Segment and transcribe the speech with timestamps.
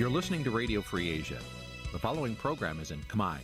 [0.00, 1.40] You're listening to Radio Free Asia.
[1.92, 3.36] The following program is in Khmer.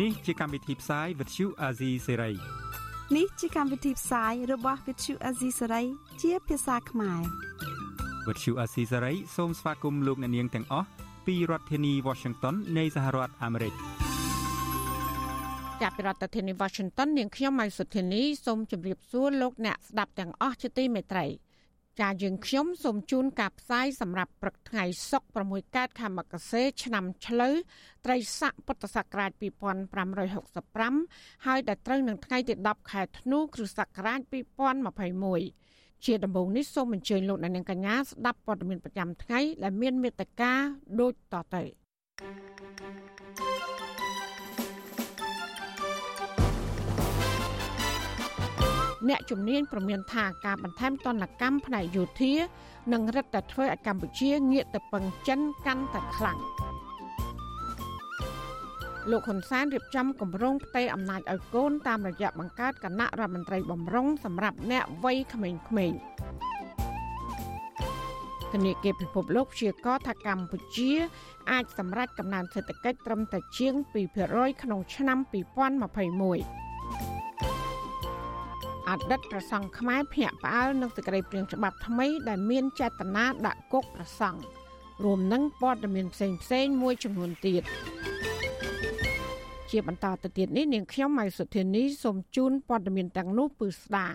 [0.00, 2.34] នេះជាកម្មវិធីផ្សាយ Vuthu Azizi Serai
[3.16, 5.86] នេះជាកម្មវិធីផ្សាយរបស់ Vuthu Azizi Serai
[6.22, 7.20] ជាភាសាខ្មែរ
[8.26, 10.88] Vuthu Azizi Serai សូមស្វាគមន៍លោកអ្នកនាងទាំងអស់
[11.26, 13.74] ពីរដ្ឋធានី Washington នៃសហរដ្ឋអាមេរិក
[15.81, 21.25] ចាប់ពីរដ្ឋធានី Washington នាងខ្ញុំម៉ៃសុធានីសូមជម្រាបសួរលោកអ្នកស្ដាប់ទាំងអស់ជាទីមេត្រី
[21.99, 27.55] ចាយើងខ្ញុំសូមជូនការផ្សាយសម្រាប់ព្រឹកថ្ងៃសុក្រ6កើតខែមករាឆ្នាំឆ្លូវ
[28.05, 29.31] ត្រីស័កពុទ្ធសករាជ
[30.39, 34.19] 2565ហើយដល់ត្រូវនឹងថ្ងៃទី10ខែធ្នូគ្រិស្តសករាជ
[35.37, 40.53] 2021ជាដំបូងនេះសូមអញ្ជើញលោកអ្នកនាងកញ្ញាស្ដាប់ព័ត៌មានប្រចាំថ្ងៃដែលមានមេត្តា
[40.99, 41.63] ដូចតទៅ។
[49.07, 52.33] អ្នកជំនាញប្រមានថាការបន្ថែមទណ្ឌកម្មផ្នែកយោធា
[52.93, 56.39] នឹងរឹតតែធ្វើឲ្យកម្ពុជាងាកទៅពឹងចិនកាន់តែខ្លាំង
[59.11, 65.59] លោកហ៊ុនសែនរៀបចំគម្រោងផ្ទេរអំណាចឲ្យកូនតាមរយៈបង្កើតគណៈរដ្ឋមន្ត្រីបំរុងសម្រាប់អ្នកវ័យក្មេងៗ
[68.53, 70.91] ធនាគារពិភពលោកព្យាករណ៍ថាកម្ពុជា
[71.51, 73.73] អាចសម្រេចកំណើនសេដ្ឋកិច្ចត្រឹមតែជាង
[74.19, 77.18] 2%ក្នុងឆ្នាំ2021
[78.89, 84.39] អតីតប្រសង់ខ្មែរភ្ញាក់ផ្អើលនឹងសេចក្តីព្រាងច្បាប់ថ្មីដែលមានចេតនាដាក់គុកប្រសង់
[85.03, 87.63] រួមនឹងព័ត៌មានផ្សេងផ្សេងមួយចំនួនទៀត
[89.71, 94.07] ជាបន្តទៅទៀតនេះនាងខ្ញុំម៉ៃសុធានីសូមជូនព័ត៌មានទាំងនោះពឺស្ដា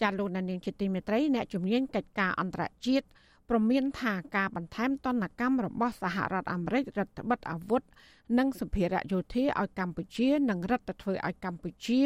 [0.00, 3.06] ចាលោកនាងជាទីមេត្រីអ្នកជំនាញកិច្ចការអន្តរជាតិ
[3.48, 7.82] ព្រមានថាការបន្ថែមតនកម្មរបស់សហរដ្ឋអាមេរិករដ្ឋបិទអាវុធ
[8.38, 12.00] និងសម្ភារៈយោធាឲ្យកម្ពុជានឹងរឹតតែធ្វើឲ្យកម្ពុជា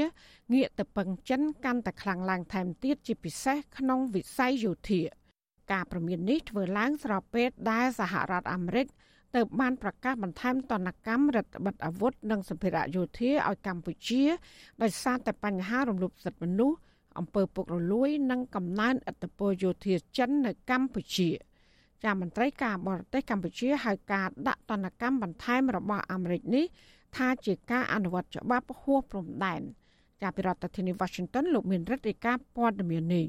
[0.52, 5.00] ងាកទៅពឹងចិនកាន់តែខ្លាំងឡើងថែមទៀតជាពិសេសក្នុងវិស័យយោធា
[5.72, 8.86] ការប្រមាននេះធ្វើឡើងស្របពេលដែលសហរដ្ឋអាមេរិក
[9.36, 14.22] ទៅបានប្រកាសបន្ថែមទណ្ឌកម្មរដ្ឋបិទអាវុធនិងសម្ភារៈយោធាឲ្យកម្ពុជា
[14.82, 16.78] ដោយសារតែបញ្ហារំលោភសិទ្ធិមនុស្ស
[17.18, 21.30] អំពើពុករលួយ និងកំណើនឥទ្ធិពលយោធាចិននៅកម្ពុជា។
[22.04, 26.64] ចាមន្ត្រីការបរទេសកម្ពុជាហៅការដាក់ទណ្ឌកម្មបន្ថែមរបស់អាមេរិកនេះ
[27.16, 29.62] ថាជាការអនុវត្តច្បាប់ហួសព្រំដែន
[30.22, 33.26] ចាពីរដ្ឋធានី Washington លោកមានរដ្ឋាភិការព័ត៌មាននេះ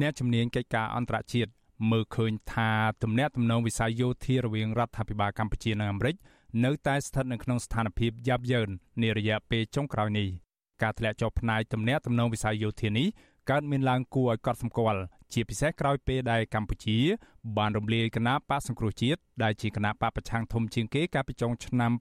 [0.00, 1.50] អ្នកជំនាញកិច្ចការអន្តរជាតិ
[1.90, 2.70] មើលឃើញថា
[3.02, 6.16] ទំនាក់ទំនងវិស័យយោធារវាងរដ្ឋាភិបាលកម្ពុជានិងអាមេរិក
[6.64, 8.68] នៅតែស្ថិតនៅក្នុងស្ថានភាពយ៉ាប់យ៉ឺន
[9.02, 10.28] នារយៈពេលចុងក្រោយនេះ
[10.82, 13.08] ការធ្លាក់ចុះផ្នែកទំនាក់ទំនងវិស័យយោធានេះ
[13.50, 15.00] កើតមានឡើងគួរឲ្យកត់សម្គាល់
[15.32, 16.98] ជាពិសេសក្រោយពេលដែលកម្ពុជា
[17.58, 21.92] បានរំលាយគណៈបកសង្គ្រោះជាតិដែលជាគណៈបកប្រឆាំងធំជាងគេកាលពីចុងឆ្នាំ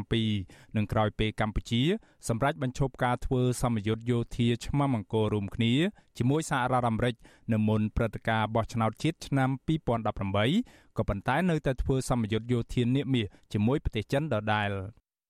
[0.00, 1.82] 2017និងក្រោយពេលកម្ពុជា
[2.28, 5.72] សម្រេចបញ្ឈប់ការធ្វើសម្ពយុទ្ធយោធាឆ្មាំអង្គររួមគ្នា
[6.18, 7.14] ជាមួយសហរដ្ឋអាមេរិក
[7.52, 9.50] នៅមុនព្រឹត្តិការណ៍បោះឆ្នោតជាតិឆ្នាំ
[10.18, 14.70] 2018ក៏ប៉ុន្តែនៅតែធ្វើសម្ពយុទ្ធយោធានាមាសជាមួយប្រទេសចិនដដែល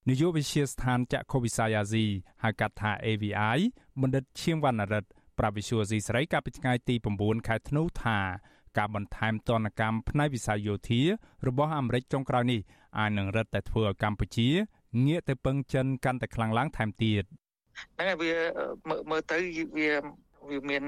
[0.08, 2.06] នាយកវិទ្យាស្ថានចក្ខុវិស័យអាស៊ី
[2.42, 3.58] ហៅកាត់ថា AVI
[4.00, 8.18] បណ្ឌិតឈៀងវណ្ណរិទ្ធប្រាប់វិសុយស៊ីស្រីកាលពីថ្ងៃទី9ខែធ្នូថា
[8.78, 11.02] ការបន្ថែមទណ្ឌកម្មផ្នែកវិស័យយោធា
[11.46, 12.60] របស់អាមេរិកចុងក្រោយនេះ
[12.98, 14.48] អាចនឹងរឹតតែធ្វើឲ្យកម្ពុជា
[15.06, 17.24] ងាកទៅពឹងចិនកាន់តែខ្លាំងឡើងថែមទៀត
[17.96, 18.32] ហ្នឹងហើយវា
[19.10, 19.38] មើលទៅ
[19.76, 19.90] វា
[20.50, 20.84] វាមាន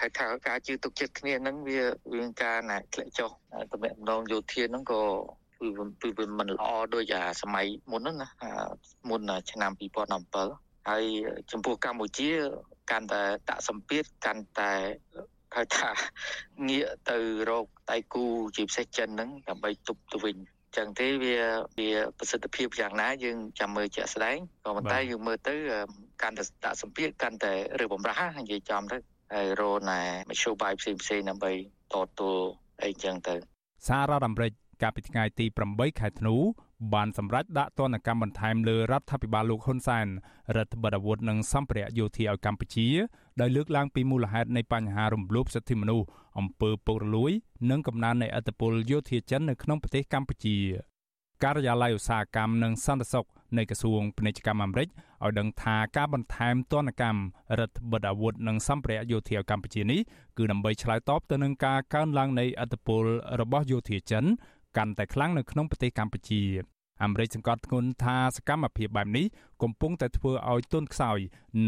[0.00, 1.80] ខៅខៅការជឿទុកចិត្តគ្នាហ្នឹងវា
[2.12, 3.30] វាការណាធ្លាក់ចុះ
[3.72, 5.02] តំណែងយោធាហ្នឹងក៏
[6.02, 8.28] គឺវាមិនល្អដូចអាសម័យមុនហ្នឹងណា
[9.10, 9.20] មុន
[9.50, 9.72] ឆ្នាំ
[10.30, 11.04] 2017ហើយ
[11.52, 12.30] ចំពោះកម្ពុជា
[12.90, 14.72] កាន់តែដាក់សម្ពាធកាន់តែ
[15.56, 15.90] ហៅថា
[16.68, 17.18] ងាកទៅ
[17.50, 18.24] រកដៃគូ
[18.56, 20.36] ជាពិសេសចិនហ្នឹងដើម្បីទប់ទៅវិញ
[20.76, 21.36] ចឹងទេវា
[21.78, 25.54] វាប្រសិទ្ធភាពយ៉ាងណាយើងចាំមើលជាក់ស្ដែងក៏ប៉ុន្តែយើងមើលទៅ
[26.22, 28.98] កាន់តែដាក់សម្ពាធកាន់តែរើបំរាស់និយាយចំទៅ
[29.34, 30.00] ហើយរណែ
[30.30, 31.52] មជ្ឈបាយផ្សេងផ្សេងដើម្បី
[31.92, 32.48] តតល់
[32.84, 33.34] អីចឹងទៅ
[33.88, 34.52] សាររដ្ឋអាមេរិក
[34.82, 36.34] កាលពីថ្ងៃទី8ខែធ្នូ
[36.94, 40.06] បានសម្រេចដាក់ទណ្ឌកម្មបន្ថែមលើរដ្ឋាភិបាលលោកហ៊ុនសែន
[40.56, 42.88] រដ្ឋបတ်អាវុធនិងសម្ភារៈយោធាឲ្យកម្ពុជា
[43.40, 46.06] ដោយលើកឡើងពីមូលហេតុនៃបញ្ហារំលោភសិទ្ធិមនុស្ស
[46.38, 47.32] អំពើពុករលួយ
[47.70, 50.58] និងកំណើននៃអធិបុលយោធាចិននៅក្នុងប្រទេសកម្ពុជា
[51.42, 53.26] ការិយាល័យឧស្សាហកម្មនិងសន្តិសុខ
[53.58, 57.20] នៃក្រសួងពាណិជ្ជកម្មអាមេរិកឲ្យដឹងថាការបន្ថែមទណ្ឌកម្ម
[57.58, 60.00] រដ្ឋបတ်អាវុធនិងសម្ភារៈយោធាកម្ពុជានេះ
[60.38, 63.04] គឺដើម្បីឆ្លើយតបទៅនឹងការកើនឡើងនៃអធិបុល
[63.40, 64.24] របស់យោធាចិន
[64.76, 66.42] កាន់តែខ្លាំងនៅក្នុងប្រទេសកម្ពុជា
[67.02, 69.26] អាមេរិកសង្កត់ធ្ងន់ថាសកម្មភាពបែបនេះ
[69.62, 71.18] កំពុងតែធ្វើឲ្យទុនខ្សោយ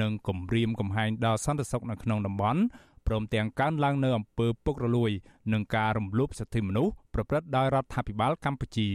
[0.00, 2.60] និងគំរាមកំហែងដល់សន្តិសុខនៅក្នុងតំបន់
[3.06, 5.10] ព្រមទាំងកើនឡើងនៅអំពើពុករលួយ
[5.52, 8.88] និងការរំលោភសិទ្ធិមនុស្សប្រព្រឹត្តដោយរដ្ឋាភិបាលកម្ពុជា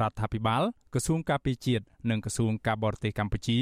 [0.00, 0.62] រដ្ឋាភិបាល
[0.92, 3.58] ក្រសួងការពារជាតិនិងក្រសួងការបរទេសកម្ពុជា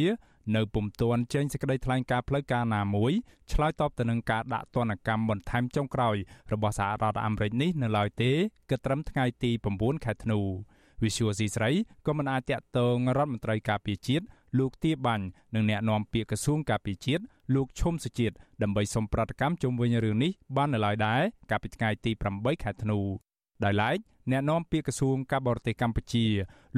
[0.56, 3.12] នៅពុំទាន់ចេញសេចក្តីថ្លែងការណ៍ផ្លូវការណាមួយ
[3.52, 6.16] ឆ្លើយតបទៅនឹងការដាក់ទណ្ឌកម្មបន្ថែមចុងក្រោយ
[6.52, 8.30] របស់សហរដ្ឋអាមេរិកនេះនៅឡើយទេ
[8.70, 10.40] គិតត្រឹមថ្ងៃទី9ខែធ្នូ
[11.02, 11.70] វិសុវស៊ីស្រី
[12.06, 14.24] ក៏មិនអាចតាក់ទងរដ្ឋមន្ត្រីការពារជាតិ
[14.58, 17.22] លោកទាបាញ់និងអ្នកនាំពាក្យក្រសួងការពារជាតិ
[17.54, 21.20] លោកឈុំសុជាតិដើម្បីសុំប្រតិកម្មជុំវិញរឿងនេះបាននៅឡើយដែរ
[21.50, 22.98] កាលពីថ្ងៃទី8ខែធ្នូ
[23.64, 23.98] ដោយឡែក
[24.30, 26.26] អ្នកនាំពាក្យក្រសួងការបរទេសកម្ពុជា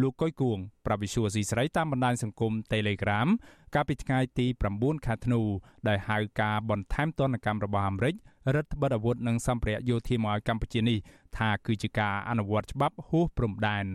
[0.00, 3.29] លោកកុយគួងប្រាប់វិសុវស៊ីស្រីតាមបណ្ដាញសង្គម Telegram
[3.75, 4.46] កាលពីថ្ងៃទី
[4.76, 5.40] 9ខែធ្នូ
[5.88, 8.14] ដែលហៅការបន្ថែមទណ្ឌកម្មរបស់អាមេរិក
[8.55, 10.99] រដ្ឋបិទអាវុធនិងសម្ភារៈយោធាមកឲ្យកម្ពុជានេះ
[11.38, 13.87] ថាគឺជាការអនុវត្តច្បាប់ហួសព្រំដែន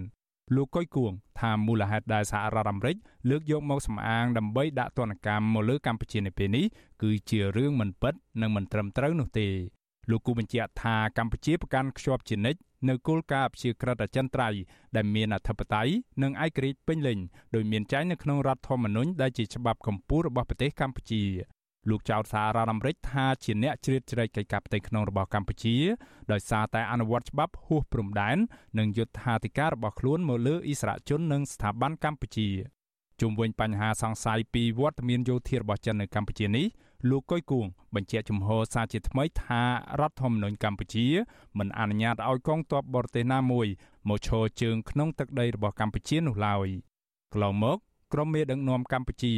[0.56, 2.96] លោកកុយគួងថាមូលហេតុដែលសហរដ្ឋអាមេរិក
[3.30, 6.66] លើកយកមកសម្អាងដើម្បីដាក់ទណ្ឌកម្មមកលើកម្ពុជានៅពេលនេះ
[7.04, 9.48] គឺជារឿងមិនពិតនិងមិនត្រឹមត្រូវនោះទេ
[10.10, 12.60] លោកគូបញ្ជាក់ថាកម្ពុជាប្រកាន់ខ្ជាប់ជានិច្ច
[12.90, 14.60] នៅគោលការណ៍ព្យាក្រឹតអចិន្ត្រៃយ៍
[14.96, 15.92] ដែលមានអធិបតេយ្យ
[16.24, 17.20] និងឯករាជ្យពេញលេញ
[17.56, 21.24] ដោយមានចែងនៅក្នុងរដ្ឋធម្មនុញ្ញដែលជាច្បាប់កម្ពុជារបស់ប្រទេសកម្ពុជា
[21.90, 25.76] លោកចោទសាររដ្ឋអាមេរិកថាជាអ្នកជ្រៀតជ្រែកកិច្ចការផ្ទៃក្នុងរបស់កម្ពុជា
[26.32, 28.38] ដោយសារតែអនុវត្តច្បាប់ហួសព្រំដែន
[28.80, 32.50] និងយុត្ថាធិការរបស់ខ្លួនមកលើអិសរាជជននិងស្ថាប័នកម្ពុជា
[33.22, 36.66] ជុំវិញបញ្ហាសង្ស័យពីវត្តមានយោធារបស់ចិននៅកម្ពុជានេះ
[37.10, 39.62] លោកកុយគួងបញ្ជាក់ជំហរសារជាថ្មីថា
[40.00, 41.08] រដ្ឋធម្មនុញ្ញកម្ពុជា
[41.58, 43.68] មិនអនុញ្ញាតឲ្យកងទ័ពបរទេសណាមួយ
[44.10, 46.68] មកឈរជើងក្នុងទឹកដីរបស់កម្ពុជានោះឡើយ
[47.34, 47.78] កន្លងមក
[48.14, 49.34] ក្រមមេដឹកនាំកម្ពុជា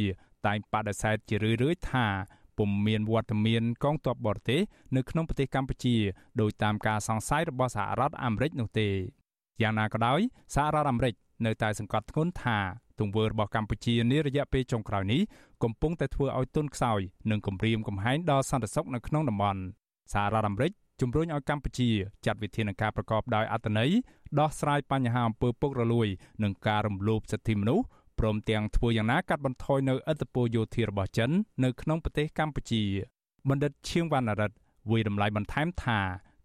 [0.46, 2.06] តែងបដិសេធជារឿយៗថា
[2.58, 4.60] ពុំមានវត្តមានកងទ័ពបរទេស
[4.96, 5.96] នៅក្នុងប្រទេសកម្ពុជា
[6.40, 8.88] ដោយតាមការសង្ស័យរបស់សហរដ្ឋអាមេរិកនោះទេ
[9.62, 10.20] យ៉ាងណាក៏ដោយ
[10.54, 11.14] សហរដ្ឋអាមេរិក
[11.46, 12.58] នៅតែសង្កត់ធ្ងន់ថា
[13.00, 15.20] ទង្វើរបស់កម្ពុជានារយៈពេលចុងក្រោយនេះ
[15.62, 17.00] កំពុងតែធ្វើឲ្យទុនខ្សោយ
[17.30, 19.60] និងគំរាមកំហែងដល់សន្តិសុខនៅក្នុងតំបន់
[20.12, 21.88] សហរដ្ឋអាមេរិកជំរុញឲ្យកម្ពុជា
[22.26, 23.90] ចាត់វិធានការប្រកបដោយអត្ថន័យ
[24.40, 26.08] ដោះស្រាយបញ្ហាអំពើពុករលួយ
[26.42, 27.84] និងការរំលោភសិទ្ធិមនុស្ស
[28.18, 31.30] ព្រមទាំងធ្វើយ៉ាងណាកាត់បន្ថយនៅឥទ្ធិពលយោធារបស់ចិន
[31.64, 32.82] នៅក្នុងប្រទេសកម្ពុជា
[33.48, 34.56] បណ្ឌិតឈៀងវណ្ណរិទ្ធ
[34.90, 36.00] វិយតម្លៃបន្ថែមថា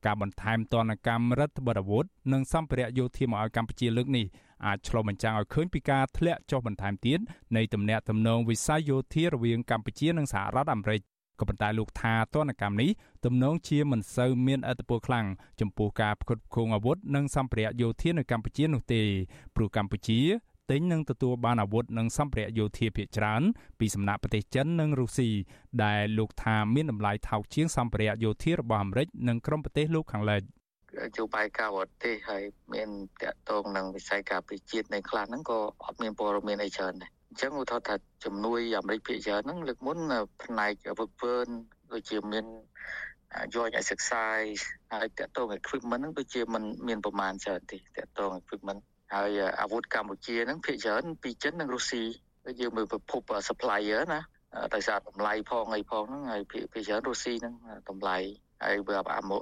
[0.06, 4.26] ការបន្ថែមទណ្ឌកម្មរដ្ឋបដអាវុធនិងសម្ភារៈយោធាមកឲ្យកម្ពុជាលើកនេះ
[4.66, 7.20] អាចឆ្លុះបញ្ចាំងឲ្យឃើញពីការធ្លាក់ចុះបន្ថែមទៀត
[7.56, 11.02] នៃទំនាក់ទំនងវិស័យយោធារវាងកម្ពុជានិងសហរដ្ឋអាមេរិក
[11.40, 12.90] ក៏ប៉ុន្តែលោកថាទណ្ឌកម្មនេះ
[13.26, 15.26] ទំនងជាមិនសូវមានឥទ្ធិពលខ្លាំង
[15.60, 19.02] ចំពោះការផ្គត់ផ្គង់អាវុធនិងសម្ភារៈយោធានៅកម្ពុជានោះទេ
[19.56, 20.20] ព្រោះកម្ពុជា
[20.72, 23.42] ទិញនិងទទួលបានអាវុធនិងសម្ភារៈយោធាភាគច្រើន
[23.80, 25.30] ពីសំណាក់ប្រទេសចិននិងរុស្ស៊ី
[25.84, 30.42] ដែលលោកថាមានតម្លៃថោកជាងសម្ភារៈយោធារបស់អាមេរិកនិងក្រុមប្រទេសលោកខាងលិច
[31.18, 32.44] យោបាយការបរទេសហើយ
[32.74, 32.90] មាន
[33.24, 37.96] តកតងនឹងវិស័យការពារជាតិនៃខ្លះហ្នឹងក៏អត់មានព័ត៌មានអីច្រើនដែរអញ្ចឹងឧទាហរណ៍ថា
[38.26, 39.98] ជំនួយអាមេរិកភាគច្រើនហ្នឹងលើកមុន
[40.44, 41.36] ផ្នែកវឹកវើ
[41.92, 42.46] ដូចជាមាន
[43.54, 44.26] យកឲ្យសិក្សា
[44.94, 48.82] ហើយតកតង equipment ហ្នឹងដូចជាมันមានប្រមាណច្រើនទេតកតង equipment
[49.14, 52.04] ហើយអាវុធកម្ពុជាហ្នឹងភាគច្រើនពីចិននិងរុស្ស៊ី
[52.60, 54.22] យើងមើលប្រភព supplier ណា
[54.74, 57.54] ដោយសារតម្លៃផងអីផងហ្នឹងហើយភាគច្រើនរុស្ស៊ីហ្នឹង
[57.90, 58.18] តម្លៃ
[58.64, 58.94] ហើយបើ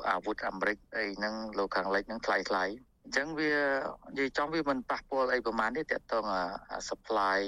[0.10, 2.63] អាវុធអាមេរិកអីហ្នឹងលោកខាងលិចហ្នឹងថ្លៃថ្លៃ
[3.04, 3.54] អញ្ចឹងវា
[4.18, 6.25] និយាយចំវាមិនប៉ះពាល់អីប្រហែលទេតកតង
[6.89, 7.39] supply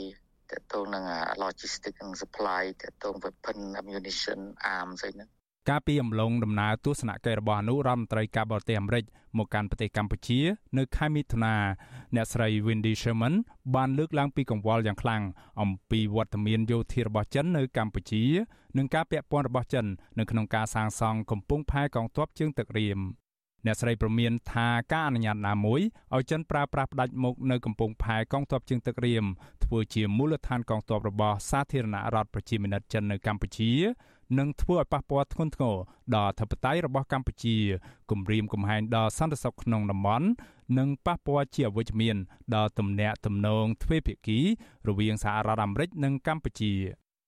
[0.52, 1.04] តកតងនឹង
[1.44, 4.40] logistics និង supply តកតង weapon ammunition
[4.76, 5.30] arms អីហ្នឹង
[5.70, 9.04] កាលពីអំឡុងដំណើរទស្សនកិច្ចរបស់អនុរដ្ឋមន្ត្រីការបរទេសអាមេរិក
[9.38, 10.40] មកកាន់ប្រទេសកម្ពុជា
[10.78, 11.56] នៅខែមិថុនា
[12.16, 13.36] អ្នកស្រី Wendy Sherman
[13.76, 15.24] បានលើកឡើងពីកង្វល់យ៉ាងខ្លាំង
[15.62, 18.24] អំពីវត្តមានយោធារបស់ចិននៅកម្ពុជា
[18.78, 19.86] និងការពាក់ព័ន្ធរបស់ចិន
[20.20, 23.00] នៅក្នុងការសាងសង់កំពង់ផែកងទ័ពជើងទឹករៀម
[23.66, 25.82] អ្នកស្រីប្រមានថាការអនុញ្ញាតណាមួយ
[26.16, 29.26] ឲ្យចិនប្រើប្រាស់ផ្ដាច់មុខនៅកំពង់ផែកងទ័ពជើងទឹករៀម
[29.64, 33.72] ធ្វើជាមូលដ្ឋានកងទ័ពរបស់សាធារណរដ្ឋប្រជាមានិតចិននៅកម្ពុជា
[34.40, 35.76] និងធ្វើឲ្យប៉ះពាល់ធ្ងន់ធ្ងរ
[36.16, 37.56] ដល់អធិបតេយ្យរបស់កម្ពុជា
[38.12, 40.28] គំរាមកំហែងដល់សន្តិសុខក្នុងតំបន់
[40.78, 42.16] និងប៉ះពាល់ជាអវិជ្ជមាន
[42.56, 44.40] ដល់ទំនាក់ទំនងទ្វេភាគី
[44.88, 46.74] រវាងសហរដ្ឋអាមេរិកនិងកម្ពុជា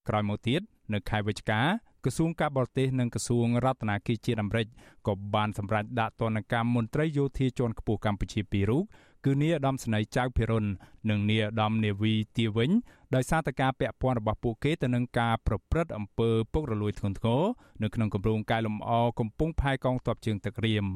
[0.08, 0.62] ក្រោយមកទៀត
[0.94, 1.62] នៅខែវិច្ឆិកា
[2.04, 4.68] ក្រសួងការបរទេសនិងក្រសួងរដ្ឋាភិបាលជាតិអាមេរិក
[5.08, 8.84] ក៏បានសម្រេចដាក់ទណ្ឌកម្មមន្ត្រីយោធាជាន់ខ្ពស់កម្ពុជាពីររូប
[9.26, 10.66] គឺនាយឧត្តមស្នេហ៍ចៅភិរុន
[11.10, 12.72] និងនាយឧត្តមនាវីទាវិញ
[13.16, 17.44] ដោយសារតែការពាក់ព័ន្ធរបស់ពួកគេទៅនឹងការប្រព្រឹត្តអំពើពុករលួយធ្ងន់ធ្ងរ
[17.84, 20.88] នៅក្នុងគម្រោងកែលម្អកំពង់ផែកងទ័ពជើងទឹករៀម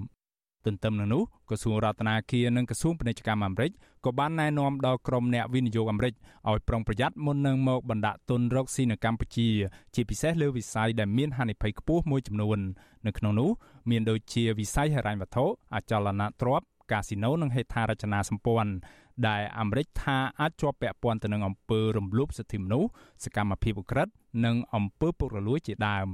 [0.66, 3.72] ទន្ទឹមនឹងនោះក្រសួងរដ្ឋាភិបាលនិងក្រសួងពាណិជ្ជកម្មអាមេរិក
[4.06, 6.14] ក៏បានណែនាំដល់ក្រុមអ្នកវិនិយោគអាមេរិក
[6.50, 9.50] ឲ្យប្រុងប្រយ័ត្នមុននឹងមកបណ្ដាក់ទុនរកស៊ីនៅកម្ពុជា
[9.96, 12.60] ជាពិសេសលើវិស័យដែលមានហានិភ័យខ្ពស់មួយចំនួន
[13.08, 13.50] នៅក្នុងនោះ
[13.90, 18.72] មានដូចជាវិស័យហិរញ្ញវត្ថុអចលនទ្រព្យ កាស៊ីណូនិងហេដ្ឋារចនាសម្ព័ន្ធ
[19.28, 22.90] ដែលអាមេរិកថាអាចជាប់ពាក់ព័ន្ធទៅនឹងអំពើរំលោភសិទ្ធិមនុស្ស
[23.24, 24.12] សកម្មភាពឧក្រិដ្ឋ
[24.46, 26.08] និងអំពើពុករលួយជាដើម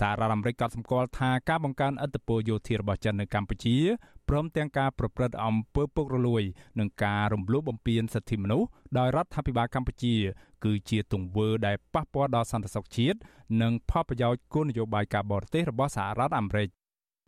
[0.00, 3.76] សាររដ្ឋអាមេរិកក៏សម្គាល់ថាការបង្កើនឥទ្ធិពលយោធារបស់ចិននៅកម្ពុជា
[4.28, 6.42] ព្រមទាំងការប្រព្រឹត្តអំពើពុករលួយ
[6.78, 10.14] និងការរំលោភបំពានសិទ្ធិមនុស្សដោយរដ្ឋាភិបាលកម្ពុជា
[10.64, 13.18] គឺជាទង្វើដែលប៉ះពាល់ដល់សន្តិសុខជាតិ
[13.62, 16.68] និងផលប្រយោជន៍គោលនយោបាយការបរទេសរបស់សហរដ្ឋអាមេរិក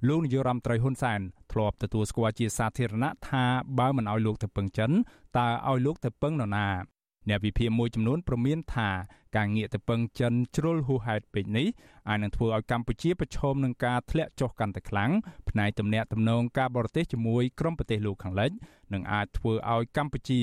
[0.09, 1.21] លោកនាយរដ្ឋមន្ត្រីហ៊ុនសែន
[1.53, 3.45] ធ្លាប់ទទួលស្គាល់ជាសាធារណៈថា
[3.79, 4.91] បើមិនឲ្យលោកទៅពឹងចិន
[5.39, 6.69] តើឲ្យលោកទៅពឹងនរណា
[7.29, 8.91] អ្នកវិភាគមួយចំនួនប្រមានថា
[9.37, 11.67] ការងាកទៅពឹងចិនជ្រុលហួសហេតុពេកនេះ
[12.09, 15.11] អាចនឹងធ្វើឲ្យកម្ពុជាប្រឈមនឹងការធ្លាក់ចុះកាន់តែខ្លាំង
[15.51, 18.51] ផ្នែកទំនាក់ទំនងការបរទេសជាមួយក្រុមប្រទេសលោកខាងលិច
[18.93, 20.41] និងអាចធ្វើឲ្យកម្ពុជា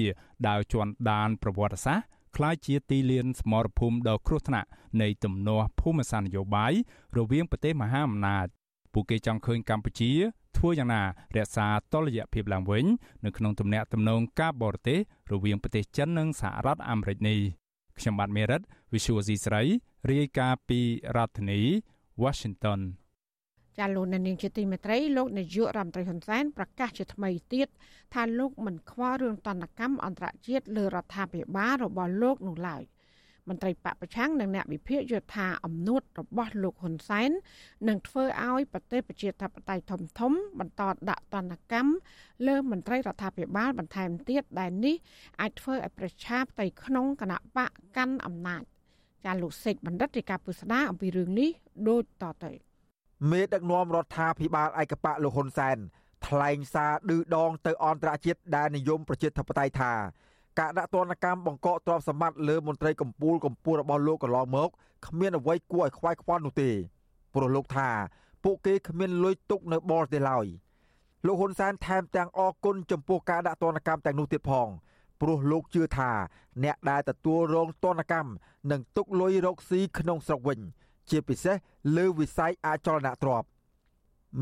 [0.48, 4.68] ដើរជាន់ដានប្រវត្តិសាស្ត្រក្លាយជាទីលានសមរភូមិដ៏គ្រោះថ្នាក់
[5.01, 6.74] នៃទំនាស់ភូមិសាស្ត្រនយោបាយ
[7.18, 8.48] រវាងប្រទេសមហាអំណាច
[8.94, 10.12] ពួកគេចង់ឃើញកម្ពុជា
[10.58, 11.02] ធ្វើយ៉ាងណា
[11.38, 12.86] រក្សាតុល្យភាពឡើងវិញ
[13.26, 15.00] នៅក្នុងទំនាក់ទំនងការបរទេស
[15.32, 17.40] រវាងប្រទេសចិននិងសហរដ្ឋអាមេរិកនេះ
[17.98, 18.62] ខ្ញុំបាទមេរិត
[18.94, 19.64] Visual C ស្រី
[20.10, 20.80] រាយការណ៍ពី
[21.16, 21.60] រដ្ឋធានី
[22.24, 22.82] Washington
[23.78, 27.68] ចាលោកនាងជាទីមេត្រីលោកនាយករដ្ឋមន្ត្រីហ៊ុនសែនប្រកាសជាថ្មីទៀត
[28.14, 32.84] ថាលោកមិនខ្វល់រឿងតនកម្មអន្តរជាតិលើរដ្ឋាភិបាលរបស់លោកនោះឡើយ។
[33.50, 37.32] មន្ត្រីបពប្រឆាំងនិងអ្នកវិភាគយល់ថាអំនួតរបស់លោកហ៊ុនសែន
[37.88, 41.94] នឹងធ្វើឲ្យប្រទេសប្រជាធិបតេយ្យធំធំ បន្តដាក់ទណ្ឌកម្ម
[42.48, 44.96] លើមន្ត្រីរដ្ឋាភិបាលបន្ថែមទៀតដែលនេះ
[45.42, 48.64] អាចធ្វើឲ្យប្រជាផ្ទៃក្នុងគណៈបកកាន់អំណាច
[49.26, 51.50] ចាលោកសេកបណ្ឌិតរាជការពុស្ដាអំពីរឿងនេះ
[51.90, 52.52] ដូចតទៅ
[53.32, 55.78] មេដឹកនាំរដ្ឋាភិបាលឯកបកលោកហ៊ុនសែន
[56.28, 59.94] ថ្លែងសារឌឺដងទៅអន្តរជាតិដែលនិយមប្រជាធិបតេយ្យថា
[60.60, 64.70] ការដាក់ទណ្ឌកម្មបង្កកទ្រព្យសម្បត្តិលើមន្ត្រីកម្ពុជាកម្ពុជារបស់លោកកន្លងមក
[65.08, 66.70] គ្មានអ្វីគួរឲ្យខ្វាយខ្វល់នោះទេ
[67.34, 67.89] ព្រោះលោកថា
[68.43, 70.46] ពួកគេគ្មានលុយទុកនៅបរទេសឡើយ
[71.25, 74.67] លោកហ៊ុនសែនថែមទាំងអគុណចំពោះការដាក់ទណ្ឌកម្មទាំងនោះទៀតផង
[75.22, 76.12] ព្រោះលោកជឿថា
[76.63, 78.31] អ្នកដែលទទួលរងទណ្ឌកម្ម
[78.72, 80.60] នឹងទុកលុយរកស៊ីក្នុងស្រុកវិញ
[81.10, 81.55] ជាពិសេស
[81.98, 83.48] លើវិស័យអចលនទ្រព្យ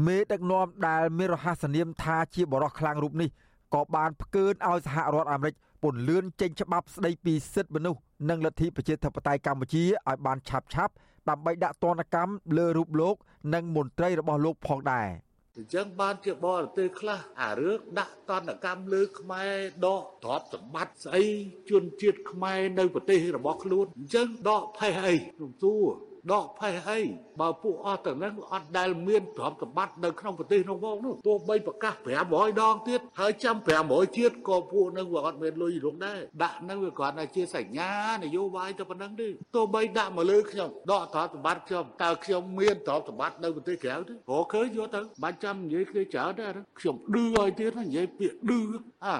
[0.05, 3.29] មេដឹកនាំដែលមានរហស្សនាមថាជាបរិះខ្លាំងរូបនេះ
[3.73, 10.93] ក៏បានផ្កើនឲ្យសហរដ្ឋអាមេរិក ពន្លឿនចេញច្បាប់ស្ដីពីសិទ្ធិមនុស្សនិងលទ្ធិប្រជាធិបតេយ្យកម្ពុជាឲ្យបានឆាប់ឆាប់
[11.29, 13.15] ដើម្បីដាក់ទណ្ឌកម្មលើរូបលោក
[13.53, 15.09] និងមន្ត្រីរបស់លោកផងដែរ
[15.57, 19.53] អញ្ចឹងបានជាបរទេសខ្លះអារឿងដាក់តន្តកម្មលើខ្មែរ
[19.86, 21.24] ដកទ្រព្យសម្បត្តិស្អី
[21.69, 25.89] ជនជាតិខ្មែរនៅប្រទេសរបស់ខ្លួនអញ្ចឹងដកផេះអីខ្ញុំសួរ
[26.31, 26.99] ដកផេះអី
[27.39, 31.93] បើពួកអស់ទាំងហ្នឹងអត់ដែលមានទ្រព្យសម្បត្តិនៅក្នុងប្រទេសនោះមកនោះទោះបីប្រកាស
[32.27, 33.55] 500ដងទៀតហើយចាំ
[33.88, 37.91] 500ជាតិក៏ពួកហ្នឹងវាអត់មានលុយរងដែរដាក់ហ្នឹងវាគ្រាន់តែជាសញ្ញា
[38.23, 48.59] នយោបាយទៅប៉ុណ្្នឹងទេទោះបីដាក់មកលើខ្ញុំដកទ្រព្យសម្បត្តិខ្ញុំតើខ្ញុំមានទ្រព្យសម្បត្តិនៅប្រទេសក្រៅទេព្រោះឃើញយកទៅបាច់ចាំនិយាយគ្នាច្រើនដែរខ្ញុំឌឺឲ្យទៀតនិយាយពាក្យឌឺ
[49.05, 49.15] អា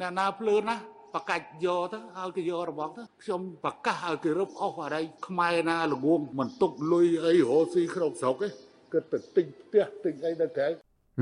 [0.00, 0.76] អ្នកណាភ្លើនណា
[1.14, 8.48] បកាច់យកទៅឲ្យគេយករបស់ទៅខ្ញុំប្រកាសឲ្យគេរឹបអស់អីខ្មែរណាល្ងងមិនទុកលុយអីរស់ស៊ីក្នុងស្រុកទេ
[8.92, 10.68] គិតទៅទិញផ្ទះទិញអីនៅក្រៅ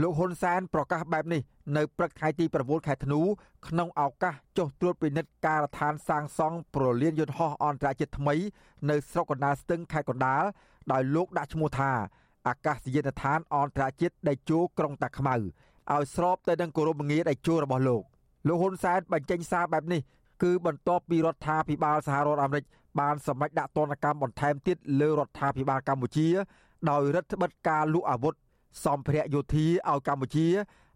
[0.02, 1.42] លោកហ៊ុនសែនប្រកាសបែបនេះ
[1.76, 3.21] នៅព្រឹកថ្ងៃទី9ខែធ្នូ
[3.68, 8.35] ក្នុងឱកាសចុះត្រួតពិនិត្យការដ្ឋានសាងសង់ប្រលានយន្តហោះអន្តរជាតិថ្មី
[8.90, 10.45] នៅស្រុកកណ្ដាលស្ទឹងខេត្តកណ្ដាល
[10.92, 11.90] ដោយលោកដាក់ឈ្មោះថា
[12.49, 18.02] អាកាសយានដ្ឋានអន្តរជាតិដេជោក្រុងតាខ្មៅឲ្យស្របទៅនឹងគោរពងារដេជោរបស់លោក។
[18.47, 20.00] លោកហ៊ុនសែនបញ្ចេញសារបែបនេះ
[20.42, 22.64] គឺបន្ទាប់ពីរដ្ឋាភិបាលសហរដ្ឋអាមេរិក
[23.00, 26.28] បានសម្រេចដាក់ទណ្ឌកម្មបន្ថែមទៀតលើរដ្ឋាភិបាលកម្ពុជា
[26.90, 28.35] ដោយរដ្ឋបិទការលក់អាវុធ
[28.85, 30.47] សម្ភារៈយោធាឲ្យកម្ពុជា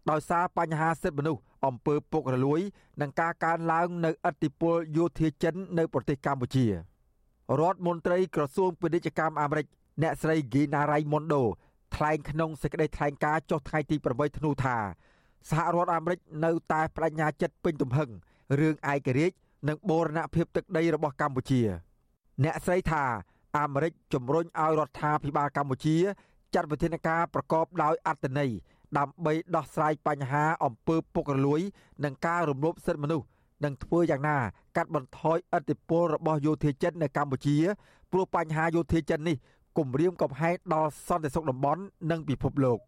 [0.09, 2.61] ដោយសារបញ្ហាសិទ្ធិមនុស្សអំពើពុករលួយ
[3.01, 6.71] និងការកើនឡើងនៅឥទ្ធិពលយោធាចិននៅប្រទេសកម្ពុជារ
[7.71, 9.65] ដ្ឋមន្ត្រីក្រសួងពាណិជ្ជកម្មអាមេរិក
[10.01, 11.41] អ្នកស្រី Gina Raimondo
[11.95, 14.77] ថ្លែងក្នុងសេចក្តីថ្លែងការណ៍ចុះថ្ងៃទី8ធ្នូថា
[15.49, 18.09] សហរដ្ឋអាមេរិកនៅតែបដិញ្ញាចិត្តពេញទំហឹង
[18.59, 19.35] រឿងឯករាជ្យ
[19.67, 21.61] និងបូរណភាពទឹកដីរបស់កម្ពុជា
[22.43, 23.03] អ្នកស្រីថា
[23.57, 25.97] អាមេរិកជំរុញឲ្យរដ្ឋាភិបាលកម្ពុជា
[26.53, 28.51] ចាត់វិធានការប្រកបដោយអត្ថន័យ
[28.97, 31.61] ដើម្បីដោះស្រាយបញ្ហាអំពើពុករលួយ
[32.03, 33.25] និងការរំលោភសិទ្ធិមនុស្ស
[33.63, 34.37] និងធ្វើយ៉ាងណា
[34.77, 37.57] កាត់បន្ថយឥទ្ធិពលរបស់យោធាចិននៅកម្ពុជា
[38.11, 39.37] ព្រោះបញ្ហាយោធាចិននេះ
[39.77, 41.81] គំរាមកំហែងដល់សន្តិសុខតំបន់
[42.11, 42.79] និងពិភពលោក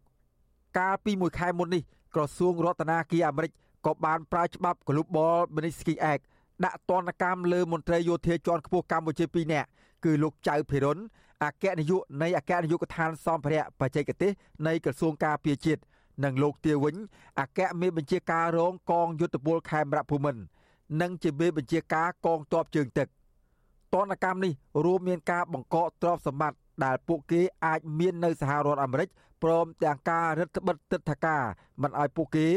[0.78, 1.82] កាលពីមួយខែមុននេះ
[2.14, 3.52] ក្រសួងរដ្ឋាភិបាលអាមេរិក
[3.86, 6.22] ក៏បានប្រើច្បាប់ Global Magnitsky Act
[6.64, 9.68] ដាក់ទណ្ឌកម្មលើមន្ត្រីយោធាជាន់ខ្ពស់កម្ពុជា2នាក់
[10.04, 10.98] គឺលោកចៅភិរុន
[11.44, 14.32] អគ្គនាយកនៃអគ្គនាយកដ្ឋានសម្ភារៈបច្ចេកទេស
[14.66, 15.80] នៃក្រសួងការពារជាតិ
[16.24, 16.96] និងលោកទាវិញ
[17.40, 20.42] អគ្គមេបញ្ជាការរងកងយុទ្ធពលខេមរៈភូមិន្ទ
[21.00, 23.08] និងជាមេបញ្ជាការកងទ័ពជើងទឹក
[23.94, 24.52] ទណ្ឌកម្មនេះ
[24.84, 29.08] រួមមានការបង្កកទ្រព្យសម្បត្តិដែលពួកគេអាចមាននៅសហរដ្ឋអាមេរិក
[29.42, 31.42] ព្រមទាំងការរឹតបន្តឹងទិដ្ឋាការ
[31.82, 32.48] មិនឲ្យពួកគេ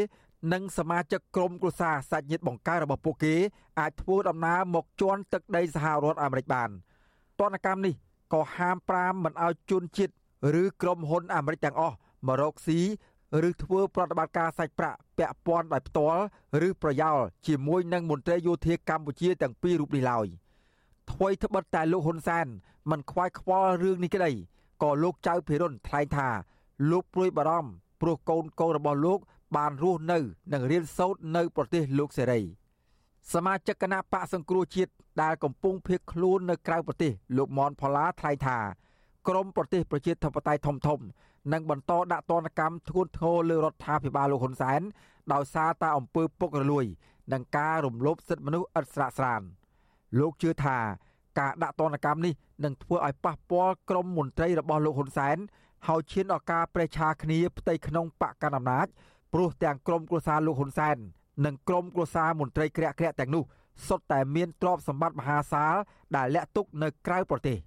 [0.53, 3.35] និងសមាជិកក្រុមគ្រួសារសាច់ញាតិបង្ការរបស់ពួកគេ
[3.79, 6.69] អាចធ្វើដំណើរមកជន់ទឹកដីសហរដ្ឋអាមេរិកបាន
[7.39, 7.93] ទណ្ឌកម្មនេះ
[8.33, 10.13] ក៏ហាមប្រាមមិនឲ្យជនជាតិ
[10.61, 11.95] ឬក្រុមហ៊ុនអាមេរិកទាំងអស់
[12.27, 12.79] មករកស៊ី
[13.49, 16.23] ឬធ្វើប្រតិបត្តិការសាច់ប្រាក់ពាក់ព័ន្ធដោយផ្ទាល់
[16.67, 17.17] ឬប្រយោល
[17.47, 20.27] ជាមួយនឹងមន្ត្រីយោធាកម្ពុជាទាំងពីររូបនេះឡើយ
[21.11, 22.47] ថ្មីត្បិតតែលោកហ៊ុនសែន
[22.91, 24.31] មិនខ្វាយខ្វល់រឿងនេះក្តី
[24.83, 26.29] ក៏លោកចៅភិរុនថ្លែងថា
[26.89, 27.71] លោកព្រួយបារម្ភ
[28.01, 29.19] ព្រោះកូនកូនរបស់លោក
[29.57, 30.17] បានរស់នៅ
[30.53, 32.41] និងរៀនសូត្រនៅ ប្រទេសលោកសេរី
[33.33, 38.57] សមាជិកគណៈបកសង្គ្រោះជាតិដែលកំពុងភៀសខ្លួននៅក្រៅប្រទេសលោកមនផល្លាថ្លែងថា
[39.27, 40.99] ក្រមប្រទេសប្រជាធិបតេយ្យធំធំ
[41.53, 44.81] និងបន្តដាក់ទណ្ឌកម្មធ្ងន់ធ្ងរលើរដ្ឋាភិបាលលោកហ៊ុនសែន
[45.33, 46.85] ដោយសារតែអំពើពុករលួយ
[47.33, 49.41] និងការរំលោភសិទ្ធិមនុស្សឥតស្រាកស្រាន
[50.19, 50.77] លោកជឿថា
[51.39, 52.33] ការដាក់ទណ្ឌកម្មនេះ
[52.63, 55.37] នឹងធ្វើឲ្យប៉ះពាល់ក្រមមន្ត្រីរបស់លោកហ៊ុនសែន
[55.87, 58.87] ហើយឈានដល់ការប្រេះឆាគ្នាផ្ទៃក្នុងបកកណ្ដាលអំណាច
[59.33, 60.97] ព្រោះទាំងក្រមគ្រួសារលោកហ៊ុនសែន
[61.45, 63.43] និងក្រមគ្រួសារមន្ត្រីក្រាក់ក្រាក់ទាំងនោះ
[63.87, 65.75] សុទ្ធតែមានទ្រព្យសម្បត្តិមហាសាល
[66.15, 67.57] ដែលលាក់ទុកនៅក្រៅប្រទេស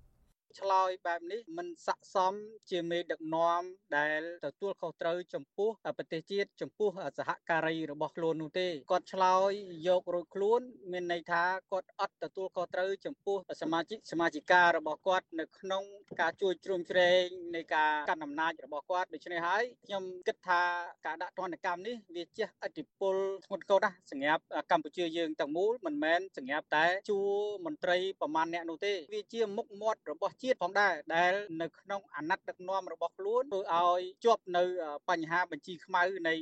[0.60, 2.34] ឆ្លើយបែបនេះមិនស័កសម
[2.70, 3.62] ជាមេដឹកនាំ
[3.96, 9.50] ដែលទទួលខុសត្រូវចំពោះប្រទេសជាតិចំពោះសហការីរបស់ខ្លួននោះទេគាត់ឆ្លើយ
[9.88, 10.60] យករួចខ្លួន
[10.92, 11.42] មានន័យថា
[11.72, 15.82] គាត់អត់ទទួលខុសត្រូវចំពោះសមាជិកសមាជិការបស់គាត់នៅក្នុង
[16.20, 17.24] ការជួយជ្រោមជ្រែង
[17.56, 20.62] នៃការកាន់អំណាចរបស់គាត់ដូច្នេះហើយខ្ញុំគិតថា
[21.06, 23.16] ការដាក់ទណ្ឌកម្មនេះវាជះឥទ្ធិពល
[23.46, 27.28] ធ្ងន់ធ្ងរណាស់សម្រាប់កម្ពុជាយើងទាំងមូលមិនមែនសម្រាប់តែជួរ
[27.66, 34.64] មន្ត្រីប្រមាណអ្នកនោះទេវាជាមុខមាត់របស់ជាតិផងដែរដែលនៅក្នុងអាណត្តិដឹកនាំរបស់ខ្លួនធ្វើឲ្យជាប់នៅ
[35.08, 36.34] បញ្ហាបញ្ជីខ្មៅនៃ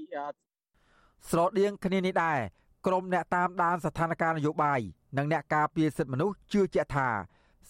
[1.30, 2.38] ស្រដៀងគ្នានេះដែរ
[2.86, 4.80] ក្រមអ្នកតាមដានស្ថានភាពនយោបាយ
[5.18, 7.08] និងអ្នកការពារសិទ្ធិមនុស្សជឿជាក់ថា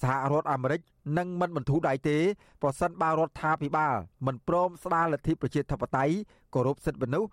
[0.03, 0.81] សហរដ្ឋអាមេរិក
[1.19, 2.19] នឹងមិនបន្ធូរដៃទេ
[2.63, 3.95] ប្រសិនបើរដ្ឋាភិបាល
[4.27, 6.15] មិនព្រមស្ដារលទ្ធិប្រជាធិបតេយ្យ
[6.55, 7.31] គោរពសិទ្ធិមនុស្ស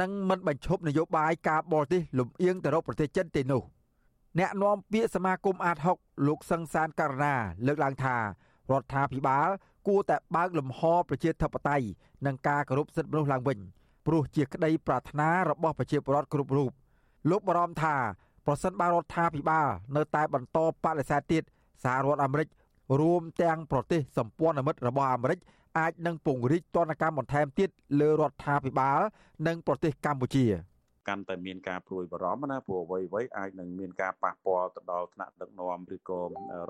[0.00, 3.62] និងមិនបញ្ឈប់នយោបាយការបរទេសលំអៀងទៅរកប្រទេសចិនទេនោះ
[4.38, 7.34] អ្នកនាំពាក្យសមាគមអាត6លោកសឹងសានករណា
[7.66, 8.22] លើកឡើងថារ
[8.80, 9.48] ដ្ឋាភិបាល
[9.88, 11.86] គួរតែបើកលំហប្រជាធិបតេយ្យ
[12.26, 13.58] និងការគោរពសិទ្ធិមនុស្សឡើងវិញ
[14.06, 16.70] ព្រោះជាក្តីប្រាថ្នារបស់ប្រជាពលរដ្ឋគ្រប់រូប
[17.30, 17.96] លោកបារម្ភថា
[18.46, 21.42] ប្រសិនបើរដ្ឋាភិបាលនៅតែបន្តបដិសេធទៀត
[21.84, 22.48] សហរដ្ឋអាមេរិក
[23.00, 25.38] រួមទាំងប្រទេសសម្ព័ន្ធមិត្តរបស់អាមេរិក
[25.78, 27.70] អាចនឹងពង្រីកទណ្ឌកម្មបន្ថែមទៀត
[28.00, 29.00] លើរដ្ឋាភិបាល
[29.46, 30.46] និងប្រទេសកម្ពុជា។
[31.08, 36.20] កាន់តែមានការព្រួយបារម្ភណាព្រោះអ្វីអ្វីអាចនឹងមានការប៉ះពាល់ទៅដល់ថ្នាក់ដឹកនាំឬក៏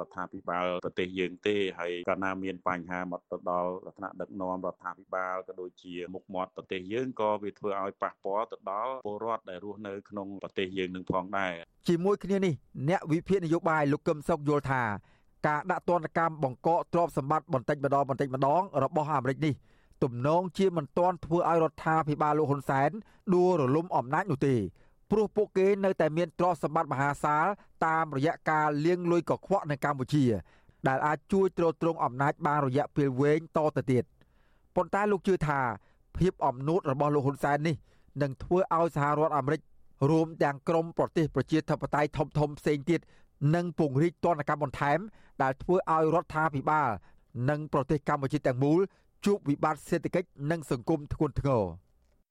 [0.01, 11.53] រដ្ឋាភិបាលប្រទេសយើងទេហើយកាលណាមានបញ្ហាមកទៅដល់ថ្នាក់ដឹកនាំរដ្ឋាភិបាលក៏ដូចជាមុខមាត់ប្រទេសយើងក៏វាធ្វើឲ្យប៉ះពាល់ទៅដល់ពលរដ្ឋដែលរស់នៅក្នុងប្រទេសយើងនឹងផងដែរ
[11.89, 12.55] ជាមួយគ្នានេះ
[12.89, 14.83] អ្នកវិភាគនយោបាយលោកកឹមសុខយល់ថា
[15.47, 19.55] ការដាក់ទណ្ឌកម្មបង្កកទ្រព្យសម្បត្តិបន្តិចម្ដងបន្តិចម្ដងរបស់អាមេរិកនេះ
[20.03, 22.91] ទំនងជាមិនទាន់ធ្វើឲ្យរដ្ឋាភិបាលលោកហ៊ុនសែន
[23.35, 24.57] ដួលរលំអំណាចនោះទេ
[25.11, 27.47] ព្រោះពួកគេនៅតែមានទ្រព្យសម្បត្តិមហាសាល
[27.87, 30.25] តាមរយៈការលាងលុយកខ្វក់នៅកម្ពុជា
[30.89, 34.05] ដែលអាចជួយទ្រទ្រង់អំណាចបានរយៈពេលវែងតទៅទៀត
[34.77, 35.61] ប៉ុន្តែលោកជឿថា
[36.19, 37.77] ភាពអំនួតរបស់លោកហ៊ុនសែននេះ
[38.23, 39.61] នឹងធ្វើឲ្យសហរដ្ឋអាមេរិក
[40.11, 43.01] រួមទាំងក្រមប្រទេសប្រជាធិបតេយ្យធំធំផ្សេងទៀត
[43.55, 44.99] នឹងពង្រីកទណ្ឌកម្មបន្ថែម
[45.43, 46.89] ដែលធ្វើឲ្យរដ្ឋាភិបាល
[47.51, 48.81] និងប្រទេសកម្ពុជាទាំងមូល
[49.25, 51.63] ជួបវិបត្តិសេដ្ឋកិច្ចនិងសង្គមធ្ងន់ធ្ងរ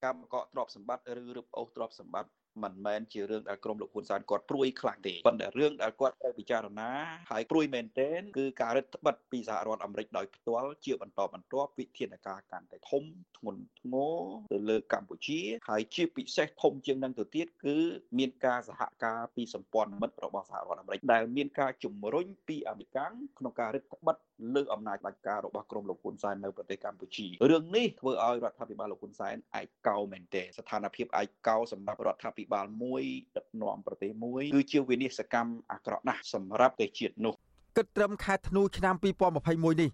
[0.04, 2.30] ការបង្កកទ្រព្យសម្បត្តិឬរឹបអូសទ្រព្យសម្បត្តិ
[2.64, 6.90] មិនមែនជារឿងដែលក្រុមលោកហ៊ុនសែនគាត់ព្រួយខ្លាំងទេប៉ុន្តែរឿងដែលគាត់ត្រូវពិចារណា
[7.30, 13.04] ហើយព្រួយមែនទែនគឺការរឹតបន្តឹងពីសហរដ្ឋអាមេរិកដោយផ្ទាល់ជាបន្តបន្ទាប់វិធានការកាន់តែធំ
[13.36, 14.20] ធ្ងន់ធ្ងរ
[14.52, 17.76] ទៅលើកម្ពុជាហើយជាពិសេសធំជាងនឹងទៅទៀតគឺ
[18.18, 22.98] មានការសហការពីសម្ព័ន្ធមិត្តរបស់សហរដ្ឋអាមេរិកដែលមានការជំរុញពីអាមេរិក
[23.38, 33.02] ក្នុងការរឹតបន្តឹងលើអំណាចផ្ដាច់ការរបស់ក្រមលោកហ៊ុនសែននៅប្រទេសកម្ពុជារឿងនេះធ្វើឲ្យរដ្ឋាភិបាលលោកហ៊ុនសែនឯកោមែនទែនស្ថានភាពឯកោសម្រាប់រដ្ឋាភិបាលមួយ
[33.36, 37.34] ដឹកនាំប្រទេសមួយគឺជាវិនិស្សកម្មអាក្រក់ណាស់សម្រាប់ប្រទេសជាតិនោះ
[37.76, 38.94] គិតត្រឹមខែធ្នូឆ្នាំ
[39.38, 39.90] 2021នេះ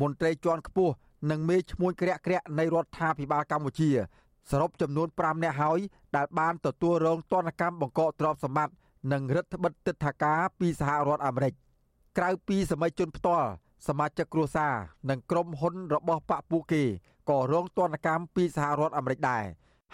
[0.00, 0.94] មន្ត្រីជាន់ខ្ពស់
[1.30, 3.90] និងមេឈ្មោះក្រាក់ក្រាក់នៃរដ្ឋាភិបាលកម្ពុជា
[4.50, 5.78] សរុបចំនួន5នាក់ហើយ
[6.16, 8.74] ដែលបានទទួលរងទណ្ឌកម្មបង្កកទ្រព្យសម្បត្តិ
[9.12, 11.54] និងរដ្ឋបិទទិដ្ឋាការពីសហរដ្ឋអាមេរិក
[12.18, 13.48] ក្រៅពីសម័យជនផ្ទាល់
[13.86, 14.74] សមាជិកគ្រួសារ
[15.10, 16.82] និងក្រុមហ៊ុនរបស់បកពួកគេ
[17.30, 19.44] ក៏រងទណ្ឌកម្មពីសហរដ្ឋអាមេរិកដែរ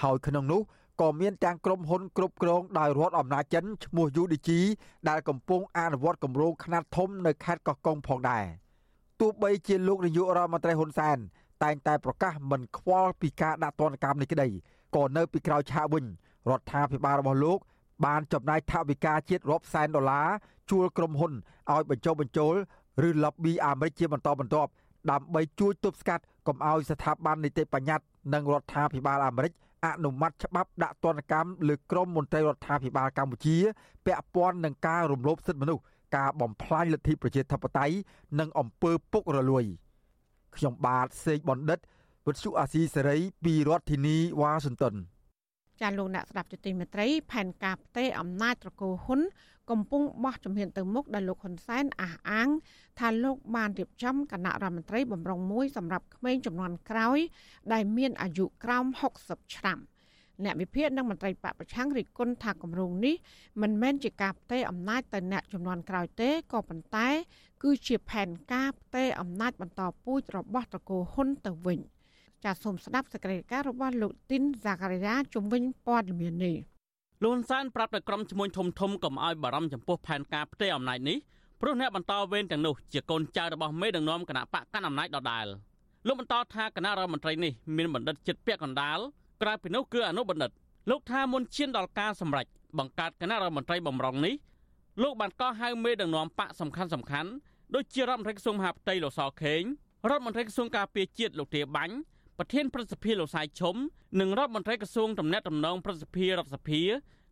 [0.03, 0.61] ហើយក្នុងនោះ
[1.01, 4.51] ក៏មានទាំងក្រុមហ៊ុនគ្រប់គ្រងដោយរដ្ឋអំណាចចិនឈ្មោះ UDG
[5.09, 8.45] ដែលកំពុងអនុវត្តគម្រោងខ្នាតធំនៅខេត្តកោះកុងផងដែរ
[9.21, 11.19] ទោះបីជាលោកនាយករដ្ឋមន្ត្រីហ៊ុនសែន
[11.63, 14.49] តែងតែប្រកាសមិនខ្វល់ពីការដាក់ទណ្ឌកម្មនេះក្តី
[14.97, 16.05] ក៏នៅពីក្រោយឆាកវិញ
[16.51, 17.59] រដ្ឋាភិបាលរបស់លោក
[18.07, 20.29] បានចំណាយថវិកាជាតិរាប់សែនដុល្លារ
[20.71, 21.33] ជួលក្រុមហ៊ុន
[21.73, 22.55] ឲ្យបញ្ចុះបញ្ចូល
[23.09, 24.71] ឬ lobby អាមេរិកជាបន្តបន្ទាប់
[25.11, 29.53] ដើម្បីជួយទប់ស្កាត់កុំឲ្យស្ថាប័ននីតិបញ្ញត្តិនិងរដ្ឋាភិបាលអាមេរិក
[29.85, 33.57] អនុម័តច្បាប់ដាក់ទណ្ឌកម្មលើក្រមមន្ត្រីរដ្ឋាភិបាលកម្ពុជា
[34.07, 35.83] ពាក់ព័ន្ធនឹងការរំលោភសិទ្ធិមនុស្ស
[36.17, 37.95] ការបំផ្លាញលទ្ធិប្រជាធិបតេយ្យ
[38.39, 39.65] និងអំពើពុករលួយ
[40.57, 41.79] ខ្ញុំបាទសេកបណ្ឌិត
[42.27, 44.95] វិទ្យុអាស៊ីសេរីពីរដ្ឋធានីវ៉ាស៊ីនតោន
[45.81, 49.21] ចាលោកអ្នកស្ដាប់ជទីមេត្រីផែនការផ្ទេរអំណាចត្រកូលហ៊ុន
[49.71, 52.49] កំពុងបោះជំហានទៅមុខដែលលោកហ៊ុនសែនអះអាង
[52.99, 57.19] ថាលោកបានរៀបចំគណៈរដ្ឋមន្ត្រីបំរុងមួយសម្រាប់ក្មេងចំនួនក្រោយ
[57.73, 58.85] ដែលមានអាយុក្រោម
[59.21, 59.79] 60ឆ្នាំ
[60.45, 63.15] អ្នកវិភាគនិងមន្ត្រីបពប្រឆាំងរិះគន់ថាគម្រោងនេះ
[63.63, 67.09] មិនមែនជាការផ្ទេរអំណាចទៅអ្នកចំនួនក្រោយទេក៏ប៉ុន្តែ
[67.63, 71.81] គឺជាផែនការផ្ទេរអំណាចបន្តពូជរបស់ត្រកូលហ៊ុនទៅវិញ។
[72.45, 76.57] ចាសសូមស្ដាប់សេចក្តីរាយការណ៍របស់លោកទីនហ្សាការីយ៉ាជំវិញព័ត៌មាននេះ
[77.25, 81.19] លោកហ៊ុនសែនប្រាប់ដល់ក្រុមជំនួយធំធំកុំឲ្យបារម្ភចំពោះផែនការផ្ទេរអំណាចនេះ
[81.61, 85.47] ព្រោះអ្នកបន្តវេនទាំងនោះជាកូនចៅរបស់មេដឹកនាំគណៈបកកណ្ដាលអំណាចដដែល
[86.07, 88.99] លោកបន្តថាគណៈរដ្ឋមន្ត្រីនេះមានបណ្ឌិតចិត្តពាក់កណ្ដាល
[89.43, 90.51] ក្រៅពីនោះគឺអនុបណ្ឌិត
[90.91, 92.47] លោកថាមុនឈានដល់ការសម្រេច
[92.79, 94.35] បង្កើតគណៈរដ្ឋមន្ត្រីបំរុងនេះ
[95.03, 97.31] លោកបានកោះហៅមេដឹកនាំបកសំខាន់សំខាន់
[97.75, 99.63] ដូចជារដ្ឋមន្ត្រីក្រសួងមហាផ្ទៃលោកសខេង
[100.11, 101.95] រដ្ឋមន្ត្រីក្រសួងការពារជាតិលោកទាបាញ់
[102.39, 103.77] ប្រធានព្រឹទ្ធសភាលោកសាយឈុំ
[104.21, 106.81] និងរដ្ឋមន្ត្រីក្រសួងតំណែងតំណងព្រឹទ្ធសភារដ្ឋសភា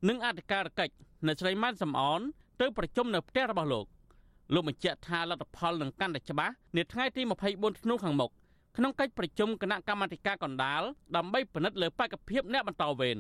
[0.08, 0.94] និងអធិការកិច្ច
[1.28, 2.20] នៅស្រីម៉ានសំអន
[2.60, 3.86] ទៅប្រជុំនៅផ្ទះរបស់លោក
[4.54, 8.30] លោកបញ្ជាក់ថាលទ្ធផលនឹងកាន់តែច្បាស់នាថ្ងៃទី24ធ្នូខាងមុខ
[8.76, 10.82] ក្នុងកិច្ចប្រជុំគណៈកម្មាធិការកណ្ដាល
[11.16, 13.18] ដើម្បីពិនិត្យលើបេក្ខភាពអ្នកបន្តវេន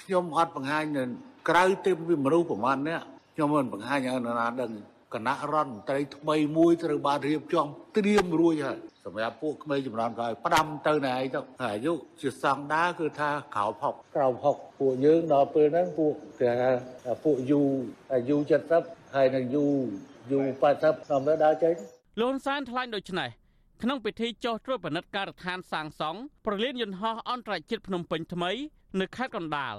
[0.00, 1.04] ខ្ញុំអត់បង្ហាញនៅ
[1.48, 2.98] ក្រៅទេពីមនុស្សប្រមាណនេះ
[3.34, 4.70] ខ្ញុំមិនបង្ហាញឲ្យនរណាដឹង
[5.14, 16.70] គណៈរដ្ឋមន្ត្រីថ្មីមួយត្រូវបានរៀបចំត្រៀមរួចហើយ សម្រាប់ពួកក្មេងចំនួនក្រោយផ្ដាំទៅណែឯងទៅអាយុជាស្តង់ដាគឺថាក្រោម60ក្រោម60ពួកយើងដល់ពេលហ្នឹងពួកគេថា
[17.24, 17.60] ពួកយូ
[18.12, 18.36] អាយុ
[18.76, 19.64] 70ហើយនឹងយូ
[20.30, 20.38] យូ
[20.72, 21.74] 80តាមដើរចេញ
[22.20, 23.30] លន់សានថ្លែងដូចនេះ
[23.82, 28.50] ក្នុងពិធីចុះត្រួតពិនិត្យការដ្ឋានសាងសង់ប្រលានយន្តហោះអន្តរជាតិភ្នំពេញថ្មី
[29.00, 29.76] នៅខេត្តកណ្ដាល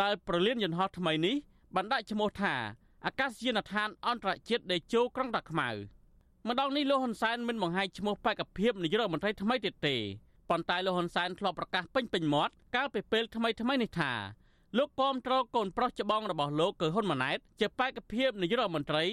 [0.00, 1.36] ដែលប្រលានយន្តហោះថ្មីនេះ
[1.74, 2.54] បានដាក់ឈ្មោះថា
[3.06, 5.70] អាកាសយានដ្ឋានអន្តរជាតិដេជោក្រុងតាខ្មៅ
[6.50, 9.96] ម្ដងនេះលោកហ៊ុនសែនមិនបង្ហាញឈ្មោះបេក្ខភាពនាយករដ្ឋមន្ត្រីថ្មីទៀតទេ
[10.50, 14.12] ប៉ុន្តែលោកហ៊ុនសែនធ្លាប់ប្រកាសពេញពេញមាត់កាលពីពេលថ្មីថ្មីនេះថា
[14.78, 19.04] លោកគាំទ្រកូនប្រុសច្បងរបស់លោកគឺហ៊ុនម៉ាណែតជាបេក្ខភាពនាយករដ្ឋមន្ត្រី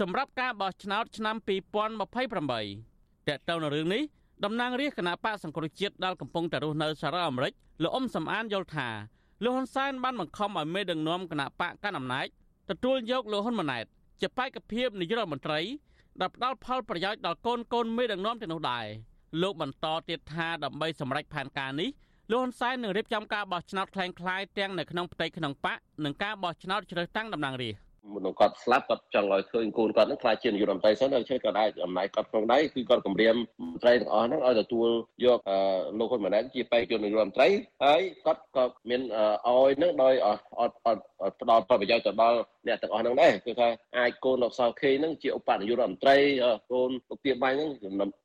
[0.00, 4.02] សម្រាប់ការបោះឆ្នោតឆ្នាំ2028តើតើនៅរឿងនេះ
[4.44, 8.88] តំណាងរាជគណៈបកសង្គ្រោះជាតិដែលកំពុងតែរស់នៅសហរដ្ឋអាមេរិកលោកអ៊ុំសំអានយល់ថា
[9.44, 12.26] លោកហ៊ុនសែនបានបង្ខំឲ្យមេដឹកនាំគណៈបកកាន់អំណាច
[12.70, 13.84] ទទួលយកលោកហ៊ុនម៉ាណែត
[14.20, 15.60] ជាបេក្ខភាពនាយករដ្ឋមន្ត្រី
[16.21, 18.85] ដែលផ្ដល់ផលប្រយោជន៍ដល់កូនកូនមេដឹកនាំទាំងនោះដែរ
[19.41, 21.89] លោកបន្តទៀតថាដើម្បីសម្រេចផែនការនេះ
[22.31, 27.81] លោកហ៊ុនសែននឹងរៀបចំការបោះឆ្នោតคล้ายៗទាំងនៅក្នុងផ្ទៃក្នុងបកនិងការបោះឆ្នោតជ្រើសតាំងតំណាងរាស្ត្រ
[28.16, 33.36] មនុស្សគាត់ស្លាប់គាត់ចង់ឲ្យឃើញកូនគាត់នឹងខ្លាចជានាយករដ្ឋមន្ត្រីសិនហើយជួយគាត់អាចអំណាចគាត់ក្នុងដៃគឺគាត់គម្រាម
[33.70, 34.88] មន្ត្រីទាំងអស់ហ្នឹងឲ្យទទួល
[35.24, 35.38] យក
[35.98, 37.48] លោកហ៊ុនម៉ាណែតជាបេក្ខជននាយករដ្ឋមន្ត្រី
[37.84, 39.00] ហើយគាត់ក៏មាន
[39.48, 41.02] ឲ្យនឹងដោយអត់អត់
[41.40, 46.16] ផ្ដល់ផលប្រយោជន៍ទៅដល់អ្នកទាំងអស់ហ្នឹងដែរគឺថាអាចកូនលោកសៅខេហ្នឹងជាឧបនាយករដ្ឋមន្ត្រី
[46.72, 47.70] កូនលោកទៀបាញ់ហ្នឹង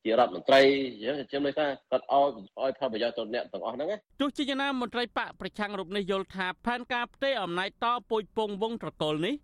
[0.04, 0.62] ជារដ្ឋមន្ត្រី
[1.02, 2.30] អញ្ចឹងខ្ញុំនិយាយថាគាត់ឲ្យ
[2.62, 3.90] ឲ្យផលប្រយោជន៍ទៅអ្នកទាំងអស់ហ្នឹង
[4.22, 9.36] ទោះជាយ៉ាងណាមន្ត្រីបកប្រឆាំងរូបនេះយល់ថាផែនការផ្ទេរអំណាចតពុយពងវងត្រកូលនេះ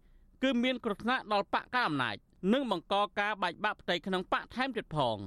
[0.43, 2.15] គឺមានគ្រោះថ្នាក់ដល់បកកណ្ដាលអំណាច
[2.53, 5.17] និងបង្កការបែកបាក់ផ្ទៃក្នុងបកថែមទៀតផង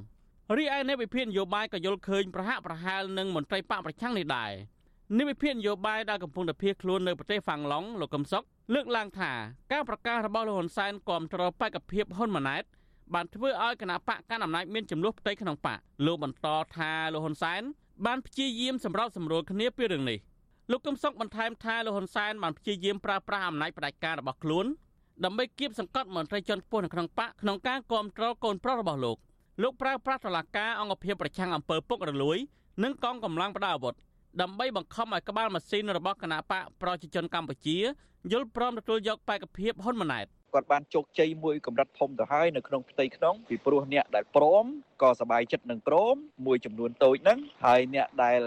[0.56, 4.52] រីឯអ្នកវិភាគនយោបាយក៏យល់ឃើញប្រហាក់ប្រហែលនឹងមន្ត្រីបកប្រឆាំងនេះដែរ
[5.16, 9.32] អ្នកវិភាគនយោបាយដែលកំពុងតែភៀសខ្លួននៅប្រទេសហ្វាំងឡុងលោកកឹមសុខលើកឡើងថា
[9.72, 12.64] ការប្រកាសរបស់លោកហ៊ុនសែនគាំទ្របេក្ខភាពហ៊ុនម៉ាណែត
[13.14, 17.62] បានធ្វើឲ្យគណៈបកកណ្ដាលអំណាចមានចំនួនផ្ទៃក្នុងបកលោកបន្តថាលោកហ៊ុនសែន
[18.06, 20.18] បានព្យាយាមសម្របសម្រួលគ្នាពីរឿងនេះ
[20.70, 24.66] លោកកឹមសុខបន្ថែមថាលោកហ៊ុនសែនបានព្យាយាមប្រើប្រាស់អំណាចផ្ដាច់ការរបស់ខ្លួន
[25.24, 29.16] ដើម្បីគៀបសង្កត់មន្ត្រីជាន់ខ្ពស់នៅក្នុងបកក្នុងការគ្រប់គ្រងកូនប្រុសរបស់លោក
[29.62, 32.38] លោកប្រើប្រាស់តឡាការអង្គភាពប្រឆាំងអំពើពុករលួយ
[32.82, 33.94] និងកងកម្លាំងផ្ដាល់អាវុធ
[34.40, 37.76] ដើម្បីបង្ខំឲ្យក្បាលម៉ាស៊ីនរបស់គណៈបកប្រជាជនកម្ពុជា
[38.32, 44.65] យល់ព្រមទទួលយកបេក្ខភាពហ៊ុនម៉ាណែត គាត់បានជោគជ័យមួយកម្រិតធំទៅហើយនៅក្នុងផ្ទៃក្នុងពីព្រោះអ្នកដែលព្រម
[45.01, 48.41] ក៏សบายចិត្តនឹងព្រមមួយចំនួនតូចហ្នឹងហើយអ្នកដែល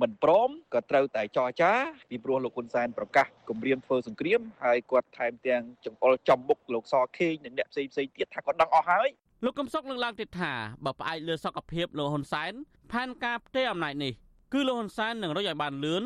[0.00, 1.72] មិនព្រមក៏ត្រូវតែចរចា
[2.10, 9.08] ពីព្រោះលោកហ៊ុនសែនប្រកាសគម្រាមធ្វើសង្គ្រាមហើយគាត់ថែមទាំងចង្អុលចំមុខលោកសខេងនិងអ្នកផ្សេងផ្សេងទៀតថាគាត់ដឹងអស់ហើយ
[9.44, 10.52] លោកកំសុកលើកឡើងទៀតថា
[10.84, 12.52] បើផ្អែកលើសុខភាពលោកហ៊ុនសែន
[12.92, 14.12] ផែនការផ្ទេរអំណាចនេះ
[14.52, 16.02] គឺលោកហ៊ុនសែននឹងរុញឲ្យបានលឿន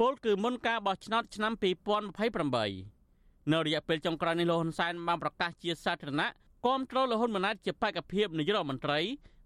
[0.00, 2.99] ពលគឺមុនការបោះឆ្នោតឆ្នាំ2028
[3.49, 6.29] នៅរយៈពេលចុងក្រោយនេះលោកហ៊ុនសែនបានប្រកាសជាសាធារណៈ
[6.65, 8.99] គាំទ្រលោកហ៊ុនម៉ាណែតជាបេក្ខភាពនាយករដ្ឋមន្ត្រី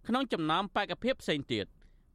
[0.08, 1.66] ក្នុងចំណោមបេក្ខភាពផ្សេងទៀត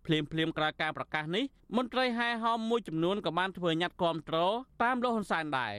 [0.07, 1.45] ភ្លាមភ្លាមក្រោយការប្រកាសនេះ
[1.77, 4.37] មន្ត្រីហែហោមមួយចំនួនក៏បានធ្វើញត្តិគាំទ្រ
[4.83, 5.75] តាមលោកហ៊ុនសែនដែរ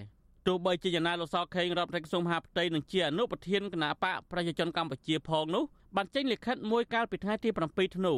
[0.48, 5.64] ទោះបីជាយ៉ាងណាលោកសខេងរដ្ឋមន្ត្រីក្រសួងមហាផ្ទៃនឹងជាអនុប្រធានគណៈបកប្រជាជនកម្ពុជាផងនោះ
[5.96, 8.14] បានចេញលិខិតមួយកាលពីថ្ងៃទី7ធ្នូ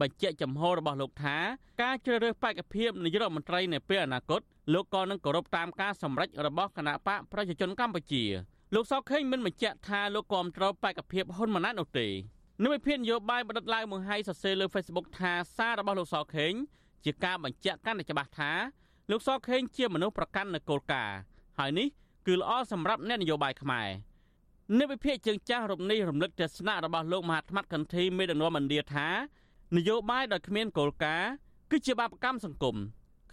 [0.00, 1.36] បញ្ជាក់ចំហរបស់លោកថា
[1.82, 4.40] ការជ្រើសរើសបេក្ខភាពនាយករដ្ឋមន្ត្រីនៅពេលអនាគត
[4.72, 8.24] លោកក៏នឹងគោរពតាមការសម្រេចរបស់គណៈបកប្រជាជនកម្ពុជា
[8.74, 12.06] លោកសកខេងមិនបញ្ជាក់ថាលោកគាំទ្របេក្ខភាពហ៊ុនម៉ាណែតនោះទេ
[12.62, 16.52] និវិភាននយោបាយបណ្ឌិតឡាវមង្ហៃសរសេរលើ Facebook ថាសាររបស់លោកសខេង
[17.04, 18.50] ជាការបញ្ជាក់កាន់តែច្បាស់ថា
[19.10, 21.16] លោកសខេងជាមនុស្សប្រកាន់នៅគោលការណ៍
[21.58, 21.88] ហើយនេះ
[22.26, 23.88] គឺល្អសម្រាប់អ្នកនយោបាយខ្មែរ
[24.78, 29.08] និវិភាគជើងចាស់រំនេះរំលឹកទស្សនៈរបស់លោកមហាថ្មកន្ធីមេដឹកនាំឥណ្ឌាថា
[29.76, 31.30] នយោបាយដោយគ្មានគោលការណ៍
[31.70, 32.76] គឺជាបាបកម្មសង្គម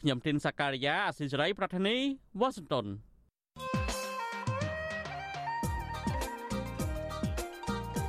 [0.06, 1.96] ខ្ញុំទីនសាការីយ៉ាអសិរ័យប្រធានី
[2.40, 2.86] វ៉ាស៊ីនតោន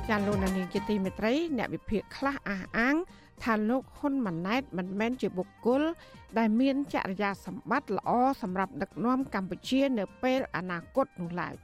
[0.09, 2.95] ចាលោកនាងជាទីមេត្រី អ្នកវិភាគខ្លះអះអាង
[3.43, 5.81] ថាលោកហ៊ុនម៉ាណែតមិនមែនជាបុគ្គល
[6.37, 8.09] ដែលមានចរិយាសម្បត្តិល្អ
[8.41, 11.55] សម្រាប់ដឹកនាំកម្ពុជា នៅពេលអនាគតនោះឡើយ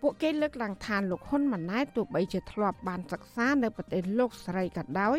[0.00, 5.18] ពួកគេលើកឡើងថាលោកហ៊ុនម៉ាណែតទោះបីជាធ្លាប់បានសិក្សានៅប្រទេសលោកសេរីក៏ដោយ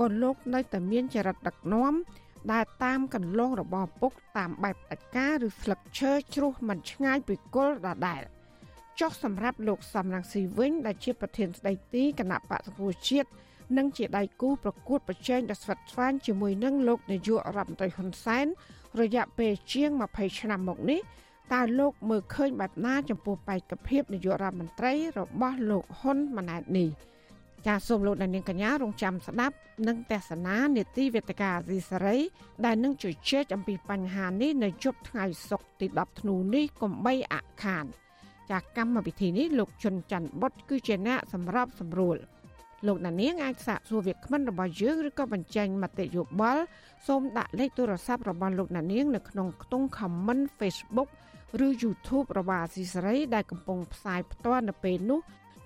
[0.00, 1.94] ក៏លោកនៅតែមានចរិតដឹកនាំ
[2.52, 8.22] ដែលតាមកន្លងរបស់ពុកតាមបែបអច្ការឬស្លឹកឈើជ្រុះមិនឆ្ងាយពីគល់ដដែល
[9.00, 13.28] ចុះសម្រាប់លោកសំរងស៊ីវិញ ដែលជាប្រធានស្ដីទីគណៈបកសង្គ្រោះជាតិ
[13.76, 18.46] និងជាដៃគូប្រកួតប្រជែងដ៏ស្វិតស្វាញជាមួយនឹងលោកនាយករដ្ឋមន្ត្រីហ៊ុនសែន
[19.00, 21.00] រយៈពេលជាង20ឆ្នាំមកនេះ
[21.52, 26.90] តើលោកមើលឃើញបែបណាចំពោះបេក្ខភាពនាយករដ្ឋមន្ត្រីរបស់លោកហ៊ុនម៉ាណែតនេះ។
[27.66, 29.56] ចាសសូមលោកអ្នកនាងកញ្ញារងចាំស្ដាប់
[29.88, 32.16] និងទស្សនានេតិវេទិកាអាស៊ីសេរី
[32.64, 37.84] ដែលនឹងជជែកអំពីបញ្ហានេះនៅជប់ថ្ងៃសុក្រទី10ធ្នូនេះកុំបីអខាន
[38.50, 42.16] ចាសកម្មវិធីនេះលោកជុនច័ន្ទបុតគឺជាអ្នកសម្របសម្រួល
[42.86, 46.62] លោកអ្នកនាងអាចសាកសួរវាគ្មិនរបស់យើងឬក៏បញ្ចេញមតិយោបល់
[47.06, 51.10] សូមដាក់លេខទូរស័ព្ទរបស់លោកអ្នកនាង នៅក្នុងខ្ទង់ comment Facebook
[51.66, 55.20] ឬ YouTube របស់អាស៊ីសេរីដែលកំពុងផ្សាយផ្ទាល់នៅពេលនេះ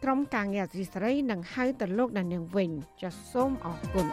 [0.05, 2.71] ក្រុមការងារអសីសេរីនឹងហៅទៅលោកដានាងវិញ
[3.03, 4.07] ចាសសូមអរគុណ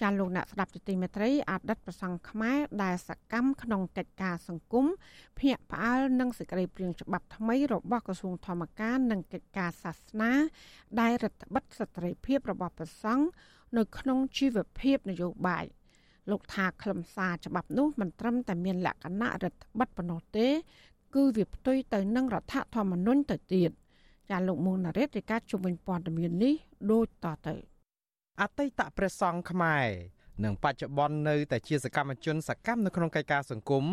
[0.00, 4.86] ចាលោកអ្នកស្ដាប់ទទីមេត្រីអតីតប្រសង់ខ្មែរដែលសកម្មក្នុងកិច្ចការសង្គម
[5.38, 10.32] ភ្នាក់ផ្អើលនឹងសេចក្តីព្រាងច្បាប់ថ្មីរបស់ក្រសួងធម្មការនិងកិច្ចការសាសនា
[11.00, 13.24] ដែលរដ្ឋបិទសិទ្ធិភាពរបស់ប្រសង់
[13.76, 15.64] នៅក្នុងជីវភាពនយោបាយ
[16.30, 20.48] លោកថាខ្លឹមសារច្បាប់នោះមិនត្រឹមតែមានលក្ខណៈរដ្ឋបិទប៉ុណ្ណោះទេ
[21.14, 23.70] គឺវាផ្ទុយទៅនឹងរដ្ឋធម្មនុញ្ញទៅទៀត
[24.30, 26.54] ចាលោកមុនណារ៉េតរាយការណ៍ជំនាញព័ត៌មាននេះ
[26.90, 27.54] ដូចតទៅ
[28.40, 29.86] អតីតព្រះសង្ឃខ្មែរ
[30.44, 33.84] និងបច្ចុប្បន្ននៅតែជាសកម្មជនសកម្មនៅក្នុងកិច្ចការសង្គម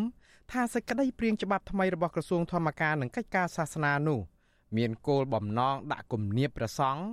[0.51, 4.19] ថាសេចក្តីព្រៀងច្បាប់ថ្មីរបស់ក្រសួងធម្មការនិងកិច្ចការសាសនានោះ
[4.77, 7.03] មានគោលបំណងដាក់គំនាបព្រះសង្ឃ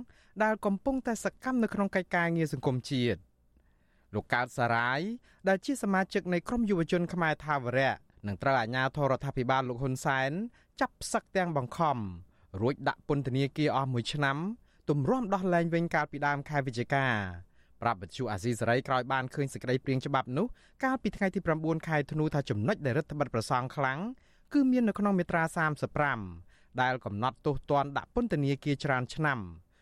[0.43, 3.19] ដែលកំពុងតែសកម្មនៅក្នុងកិច្ចការងារសង្គមជាតិ
[4.13, 5.01] លោកកើតសារាយ
[5.47, 7.93] ដែលជាសមាជិកនៃក្រុមយុវជនខ្មែរថាវរៈ
[8.27, 10.31] នឹងត្រូវអាជ្ញាធររដ្ឋាភិបាលលោកហ៊ុនសែន
[10.81, 11.97] ចាប់ផ្សឹកទាំងបង្ខំ
[12.61, 14.37] រួចដាក់ពន្ធនាគារអស់មួយឆ្នាំ
[14.89, 17.05] ទម្រាំដោះលែងវិញកាលពីដើមខែវិច្ឆិកា
[17.81, 20.47] ប្រាប់បទអាស៊ីសេរីក្រោយបានឃើញសេចក្តីព្រាងច្បាប់នោះ
[20.83, 23.99] កាលពីថ្ងៃទី9ខែធ្នូថាចំណុចដែលរដ្ឋបတ်ប្រសងខ្លាំង
[24.53, 25.43] គឺមាននៅក្នុងមាត្រា
[26.11, 29.39] 35ដែលកំណត់ទោសទណ្ឌដាក់ពន្ធនាគារច្រើនឆ្នាំ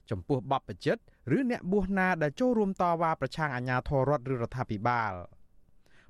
[0.10, 0.98] ចំពោះបបបជិត
[1.38, 5.14] ឬអ្នកបួសណាដែលចូលរួមតវ៉ាប្រឆាំងអាញាធររដ្ឋឬរដ្ឋាភិបាល។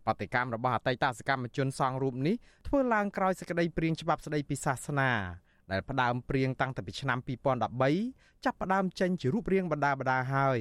[0.08, 2.36] បដកម្មរបស់អតីតសកម្មជនសង្ឃរូបនេះ
[2.68, 5.12] ធ្វើឡើងក្រោយសេចក្តីព្រាងច្បាប់ស្តីពីសាសនា
[5.72, 7.20] ដែលផ្ដើមព្រៀងតាំងពីឆ្នាំ
[7.82, 10.60] 2013ចាប់ផ្ដើមចេញជារូបរាងបណ្ដាបណ្ដាហើយ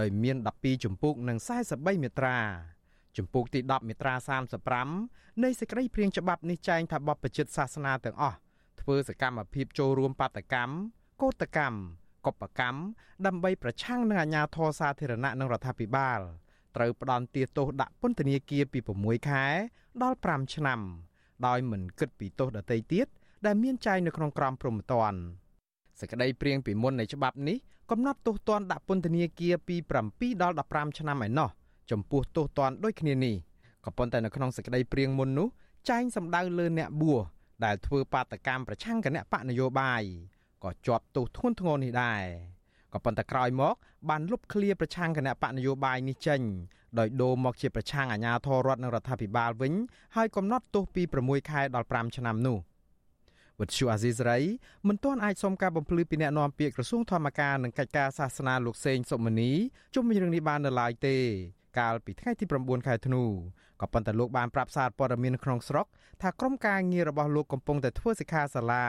[0.00, 1.38] ដោយមាន12ជំពូកនិង
[1.70, 2.38] 43មាត្រា
[3.16, 4.14] ជំពូកទី10មាត្រា
[4.76, 8.36] 35នៃសេចក្តីព្រាងច្បាប់នេះចែងថាបបប្រជិតសាសនាទាំងអស់
[8.80, 10.72] ធ្វើសកម្មភាពចូលរួមបាតកម្ម
[11.22, 11.76] កោតកម្ម
[12.26, 12.80] កុបកម្ម
[13.26, 16.20] ដើម្បីប្រឆាំងនឹងអាញាធរសាធារណៈនិងរដ្ឋាភិបាល
[16.76, 19.44] ត្រូវផ្ដន់ទាទោសដាក់ពន្ធនាគារពី6ខែ
[20.02, 20.80] ដល់5ឆ្នាំ
[21.46, 23.06] ដោយមិនគិតពីទោសដទៃទៀត
[23.46, 25.18] ដែលមានចែងនៅក្នុងក្រមព្រហ្មទណ្ឌ
[26.00, 27.56] សេចក្តីព្រៀងពីមុននៃច្បាប់នេះ
[27.90, 29.76] កំណត់ទោសទណ្ឌដាក់ពន្ធនាគារពី
[30.08, 31.50] 7ដល់15ឆ្នាំឯណោះ
[31.90, 33.34] ចំពោះទោសទណ្ឌដូចគ្នានេះ
[33.84, 35.48] ក៏ប៉ុន្តែនៅក្នុងសេចក្តីព្រៀងមុននោះ
[35.88, 37.20] ចែងសម្ដៅលើអ្នកបួស
[37.64, 40.02] ដែលធ្វើបាតកម្មប្រឆាំងគណៈបកនយោបាយ
[40.64, 42.24] ក៏ជាប់ទោសធ្ងន់ធ្ងរនេះដែរ
[42.96, 43.74] ក៏ប៉ុន្តែក្រោយមក
[44.08, 46.40] បានលុបឃ្លាប្រឆាំងគណៈបកនយោបាយនេះចេញ
[46.98, 49.72] ដោយដូរមកជាប្រឆាំងអាជ្ញាធររដ្ឋនិងរដ្ឋាភិបាលវិញ
[50.16, 52.58] ហើយកំណត់ទោសពី6ខែដល់5ឆ្នាំនោះ
[53.60, 54.40] វិទ្យុអាស៊ីសេរី
[54.88, 59.50] មិនទាន់អាចសុំការបំភ្លឺពីអ្នកនាំពាក្យក្រសួងធម្មការនិងកិច្ចការសាសនាលោកសេងសុមនី
[59.94, 61.16] ជុំវិញរឿងនេះបាននៅឡើយទេ
[61.78, 63.22] កាលពីថ្ងៃទី9ខែធ្នូ
[63.80, 65.86] ក៏ប៉ុន្តែលោកបានប្រាប់សារព័ត៌មានក្នុងស្រុក
[66.22, 68.86] ថាក្រុមការងាររបស់លោកកំពុងតែធ្វើសិក្ខាសាលា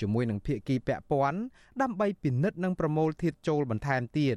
[0.00, 1.40] ជាមួយនឹងភាគីពាក់ព័ន្ធ
[1.82, 4.36] ដើម្បីពិនិត្យនិងប្រមូលធាតុចូលបន្ថែមទៀត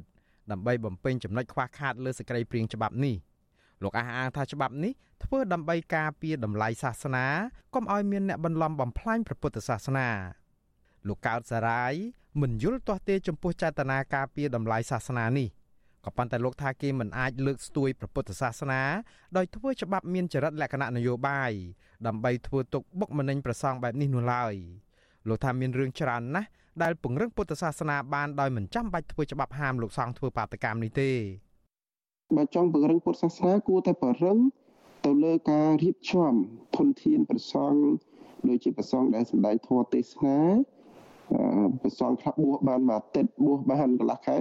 [0.50, 3.16] ដើម្បីបំពេញចំណុចខ្វះខាតលើសេចក្តីព្រាងច្បាប់នេះ
[3.82, 4.92] លោកអះអាងថាច្បាប់នេះ
[5.24, 7.26] ធ្វើដើម្បីការពារតម្លៃសាសនា
[7.74, 10.08] កុំឲ្យមានអ្នកបន្លំបំផ្លាញព្រះពុទ្ធសាសនា
[11.08, 11.94] លោកកោតសារាយ
[12.40, 15.48] មិនយល់ទាស់ទេចំពោះចេតនាការពារតម្លៃសាសនានេះ
[16.04, 18.82] ក៏ប៉ុន្តែលោកថាគេមិនអាចលើកស្ទួយព្រះពុទ្ធសាសនា
[19.36, 21.52] ដោយធ្វើច្បាប់មានចរិតលក្ខណៈនយោបាយ
[22.06, 24.54] ដើម្បីធ្វើទុកបុកម្នេញប្រសងបែបនេះនោះឡើយ
[25.28, 26.48] លោកថាមានរឿងច្រើនណាស់
[26.82, 31.10] ដែលពង្រឹងពុទ្ធសាសនាបានដោយមិនចាំបាច់ធ្វើច្បាប់ហាមលោកសង្ឃធ្វើបាតកម្មនេះទេ
[32.36, 34.38] បើចង់ពង្រឹងពុទ្ធសាសនាគួរតែពង្រឹង
[35.04, 36.32] ទៅលើការរៀបចំ
[36.76, 37.78] ធនធានប្រសង់
[38.48, 40.38] ដូចជាប្រសង់ដែលសម្ដែងធម៌ទេសនា
[41.82, 44.38] ប្រសង់ខ្លះបួសបានមួយអាទិត្យបួសបានកន្លះខែ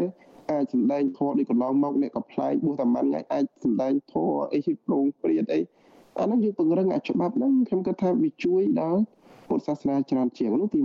[0.51, 5.59] អាចសម្ដែងធម៌ដូចកន្លងមកអ្នកក៏ផ្លែកបួសតែមួយថ្ងៃអាចសម្ដែងធម៌អីជាប្រងព្រាតអី
[6.19, 9.01] អាហ្នឹងយើងពង្រឹងអាច្បាប់ហ្នឹងខ្ញុំគិតថាវាជួយដល់
[9.51, 10.81] ពុទ្ធសាសនាច្រើនជាងនោះទី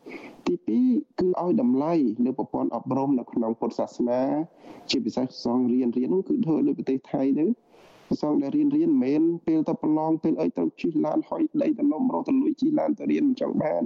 [0.00, 1.92] 1ទី2គឺឲ្យតម្លៃ
[2.24, 4.20] លើប្រព័ន្ធអប់រំនៅក្នុងពុទ្ធសាសនា
[4.90, 7.46] ជាពិសេសសងរៀនរៀននោះគឺធ្វើលើប្រទេសថៃទៅ
[8.20, 13.84] សងដែលរៀនរៀនមិនមែនពេលទៅប្រឡងពេលអីត្រូវជិះឡានហុយដីទៅនំរត់ទៅលួយជិះឡានទៅរៀនមិនចង់បាន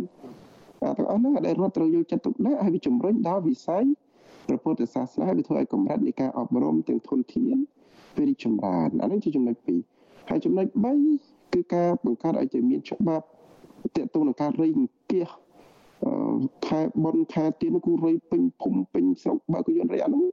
[0.83, 3.85] អាទាំងអស់ហ្នឹងដែលរដ្ឋត្រូវយកចិត្តទុកដាក់ឲ្យវាជំរុញដល់វិស័យ
[4.47, 7.57] ព្រះពុទ្ធសាសនាវាធ្វើឲ្យកម្រិតនៃការអប់រំទាំងធនធាន
[8.17, 9.57] វារីកចម្រើនអានេះជាចំណុច
[9.93, 10.67] 2ហើយចំណុច
[11.11, 13.27] 3គឺការបង្កើតឲ្យទៅមានច្បាប់
[13.97, 15.29] ទាក់ទងនឹងការរៃអង្គាស
[16.67, 20.25] ខែបនខែទៀនគូរៃពេញភូមិពេញស្រុកបើកយន្តរៃអានោះ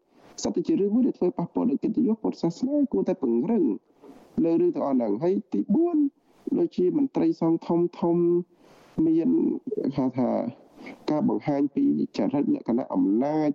[0.43, 3.63] សត្វជារឿងមួយដែលធ្វើប៉ះពាល់ដល់កិត្តិយសពុទ្ធសាសនាគួរតែពង្រឹង
[4.43, 5.59] លើរឿងទាំងអស់ហ្នឹងហើយទី
[6.09, 8.17] 4ដូចជាមន្ត្រីសង្ឃធំធំ
[9.07, 9.29] មាន
[9.97, 10.29] ហៅថា
[11.11, 11.85] ការបង្ហាញពី
[12.17, 13.49] ចរិតលក្ខណៈអំណាច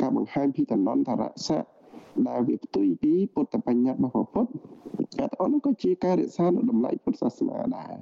[0.00, 1.70] ការបង្ហាញពីតំណន្តរស័ក្តិ
[2.28, 4.50] ដែលវាផ្ទុយពីពុទ្ធបញ្ញត្តិរបស់ពុទ្ធ
[5.18, 7.94] តែអត់នោះក៏ជាការរក្សានៅតម្លៃពុទ្ធសាសនាដែរ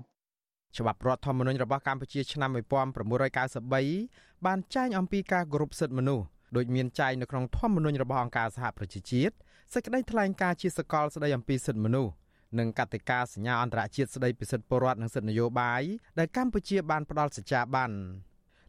[0.76, 6.24] ច្បាប់រដ្ឋធម្មនុញ្ញរបស់កម្ពុជាឆ្នាំ1993បានចែងអំពីការគោរពសិទ្ធិមនុស្ស
[6.56, 9.34] ដោយមានចែងនៅក្នុងធម្មនុញ្ញរបស់អង្គការសហប្រជាជាតិ
[9.72, 12.12] សេចក្តីថ្លែងការណ៍ជាសកលស្តីអំពីសិទ្ធិមនុស្ស
[12.58, 15.82] និងកតិកាសញ្ញាអន្តរជាតិស្តីពីសិទ្ធិពលរដ្ឋនិងសិទ្ធិនយោបាយ
[16.18, 17.90] ដែលកម្ពុជាបានផ្ដល់សច្ចាប័ន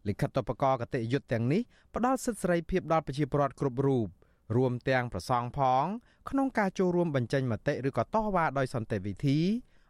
[0.08, 1.62] លិខិតតបកកតិយុត្តទាំងនេះ
[1.96, 4.08] ផ្ដល់សិទ្ធិសេរីភាពដល់ប្រជាពលរដ្ឋគ្រប់រូប
[4.56, 5.86] រួមទាំងប្រសង់ផង
[6.30, 9.38] ក្នុងការចូលរួមបញ្ចេញមតិឬក៏តវ៉ាដោយសន្តិវិធី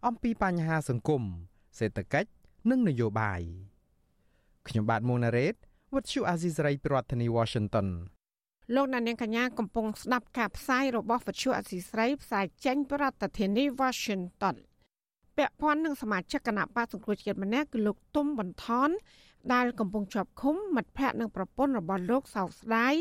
[0.08, 1.24] អំពីបញ្ហាសង្គម
[1.78, 2.30] សេដ្ឋកិច្ច
[2.70, 3.42] និងនយោបាយ
[4.68, 5.56] ខ្ញុំបាទមុងណារ៉េត
[5.94, 7.88] What you Azizray ប្រធានាធិបតី Washington
[8.76, 14.56] លោកអ្នកនាងកញ្ញាកំពុងស្ដាប់ការផ្សាយរបស់វិទ្យុអសីស្រីផ្សាយចេញពីរដ្ឋធានី Washington
[15.38, 18.90] ពាក់ព័ន្ធនឹងសមាជិកគណៈបកសង្គ្រោះជាតិម្នាក់គឺលោកទុំបន្ថន
[19.54, 22.94] ដែលកំពុងជាប់ឃុំមិត្តភ័ក្តិនិងប្រពន្ធរបស់លោកសោកស្ដាយ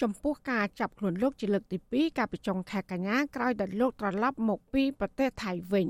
[0.00, 5.86] ចំពោះការចាប់ខ្លួនលោកជាលើកទី2កាលពីចុងខែកញ្ញាក្រោយដែលលោកត្រឡប់មកពីប្រទេសថៃវិញ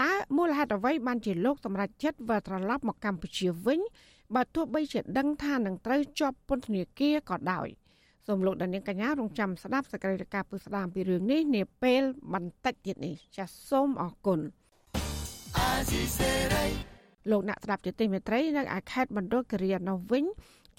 [0.00, 3.80] តើមូលហេតុអ្វីបានជាលោកសម្រេចចិត្តវិលត្រឡប់មកកម្ពុជាវិញ
[4.34, 7.68] បើទោះបីជាដឹងថានឹងត្រូវជាប់ពន្ធនាគារក៏ដោយ
[8.26, 14.40] សូមលោកដានៀងកញ្ញារងចាំស្ដាប់សកម្មភាពពឹស្ដាមពីរឿងនេះនាពេលបន្តិចទៀតនេះចាសសូមអរគុណ
[17.30, 20.24] លោកអ្នកស្ដាប់ជាទីមេត្រីនៅឯខេត្តបណ្ឌុលគិរីនៅវិញ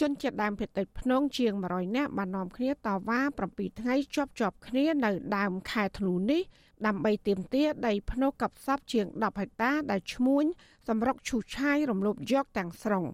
[0.01, 2.75] ជនជាតិដើមភាគតិចភ្នងជាង100នាក់បាននាំគ្នាត
[3.07, 6.41] វ៉ា7ថ្ងៃជាប់ជាប់គ្នានៅដើមខែធ្នូនេះ
[6.87, 10.45] ដើម្បីទាមទារដីភ្នៅកັບសពជាង10ហិកតាដែលឈ្មួញ
[10.87, 13.05] សម្រុកឈូសឆាយរំលោភយកទាំងស្រុង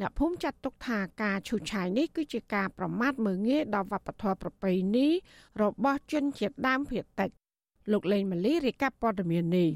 [0.00, 5.08] អ្នកភូមិចាត់ទុកថាការឈូសឆាយនេះគឺជាការប្រមាថមើលងាយដល់វប្បធម៌ប្រពៃណី
[5.62, 7.30] របស់ជនជាតិដើមភាគតិច
[7.92, 9.70] លោកលេងម៉ាលីរាយការណ៍ព័ត៌មាននេះ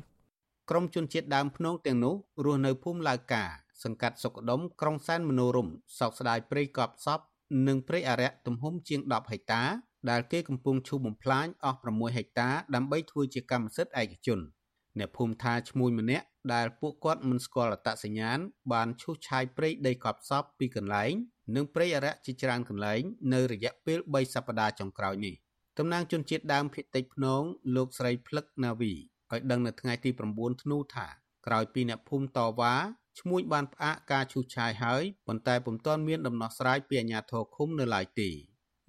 [0.71, 3.45] ក្រុមជនជាតិដើមភ្នងទាំងនោះរស់នៅភូមិឡាវកា
[3.85, 7.21] សង្កាត់សុកដុំក្រុងសែនមនោរមសោកស្ដាយព្រៃកប់សព
[7.69, 9.63] និងព្រៃអរិយទំហំជាង10ហិកតា
[10.11, 14.41] ដែលគេកំពុងឈូសបំផ្លាញអស់6ហិកតាដើម្បីធ្វើជាកម្មសិទ្ធិឯកជន
[14.99, 18.39] អ្នកភូមិថាឈ្មោះម្នាក់ដែលពួកគាត់មិនស្គាល់អត្តសញ្ញាណ
[18.73, 21.13] បានឈូសឆាយព្រៃដីកប់សពពីកន្លែង
[21.55, 25.35] និងព្រៃអរិយជាច្រើនកន្លែងនៅរយៈពេល3សប្តាហ៍ចុងក្រោយនេះ
[25.79, 27.43] តំណាងជនជាតិដើមភាគតិចភ្នង
[27.77, 28.93] លោកស្រីភ្លឹកណាវី
[29.33, 31.07] ឲ្យដឹងនៅថ្ងៃទី9ធ្នូថា
[31.47, 32.75] ក្រោយពីអ្នកភូមិតវ៉ា
[33.21, 38.31] ឈ្មួញបានផ្អាកការឈូសឆាយហើយប៉ុន្តែពុំទាន់មានដំណោះស្រាយពីអាជ្ញាធរឃុំនៅឡើយទេ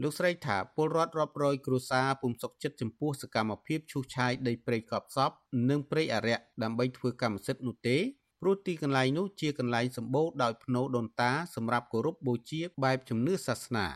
[0.03, 5.31] លោកស្រីថាពលរដ្ឋរាប់រយគ្រួសារពុំសុខចិត្តចំពោះសកម្មភាពឈូសឆាយដីព្រៃកប់សព
[5.69, 7.97] និងព្រៃអរិយដើម្បីធ្វើកម្មសិទ្ធិនោះទេ
[8.41, 13.87] ព្រោះទីកន្លែងនោះជាកន្លែងសម្បូរដោយភ្នោដូនតាសម្រាប់គោរពបូជាបែបជំនឿសាសនា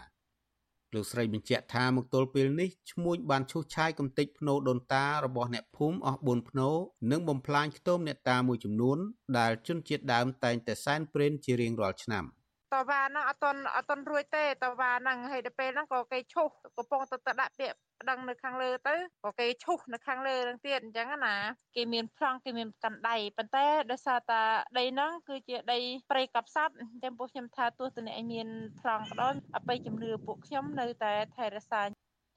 [0.93, 6.69] លោកស្រីបញ្ជាក់ថាមកទល់ពេលនេះឈ្មួញបានឈូសឆាយកំទេចភ្នោដូនតារបស់អ្នកភូមិអស់4ភ្នោ
[7.11, 8.97] និងបំផ្លាញខ្ទមអ្នកតាមួយចំនួន
[9.37, 12.25] ដែលជនជាតិដើមតែងតែសែនព្រេនជារៀងរាល់ឆ្នាំ។
[12.75, 16.47] តវ៉ាហ្នឹងអត់តន់អត់តន់រួចទេតវ៉ាហ្នឹងហើយដល់ពេលហ្នឹងក៏គេឈុះ
[16.77, 21.35] កំពុងទៅដាក់ពាក្យប្តឹងនៅខាងលើទៅក៏គេឈុះនៅខាងលើហ្នឹងទៀតអញ្ចឹងណា
[21.75, 24.41] គេមានប្លង់គេមានកាន់ដៃប៉ុន្តែដោយសារតា
[24.77, 28.47] ដីហ្នឹងគឺជាដីព្រៃកប់សត្វអញ្ចឹងពួកខ្ញុំថាទោះតអ្នកមាន
[28.79, 31.81] ប្លង់ក៏ដោយអបិយជំនឿពួកខ្ញុំនៅតែថែរក្សា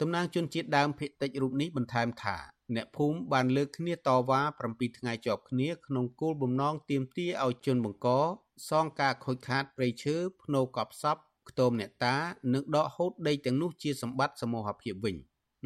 [0.00, 2.36] តំណាងជនជាតិដើមភាគតិចរូបនេះបន្ថែមថា
[2.74, 4.40] អ្នកភូមិបានលើកគ្នាតវ៉ា
[4.70, 8.08] 7ថ្ងៃជាប់គ្នាក្នុងគោលបំណងទាមទារឲ្យជនបង្ក
[8.68, 11.16] សងការខូចខាតព្រៃឈើភ្នូកប់សព
[11.48, 12.16] ខ្ទមអ្នកតា
[12.54, 15.16] និងដកហូតដីទាំងនោះជាសម្បត្តិសមូហភាពវិញ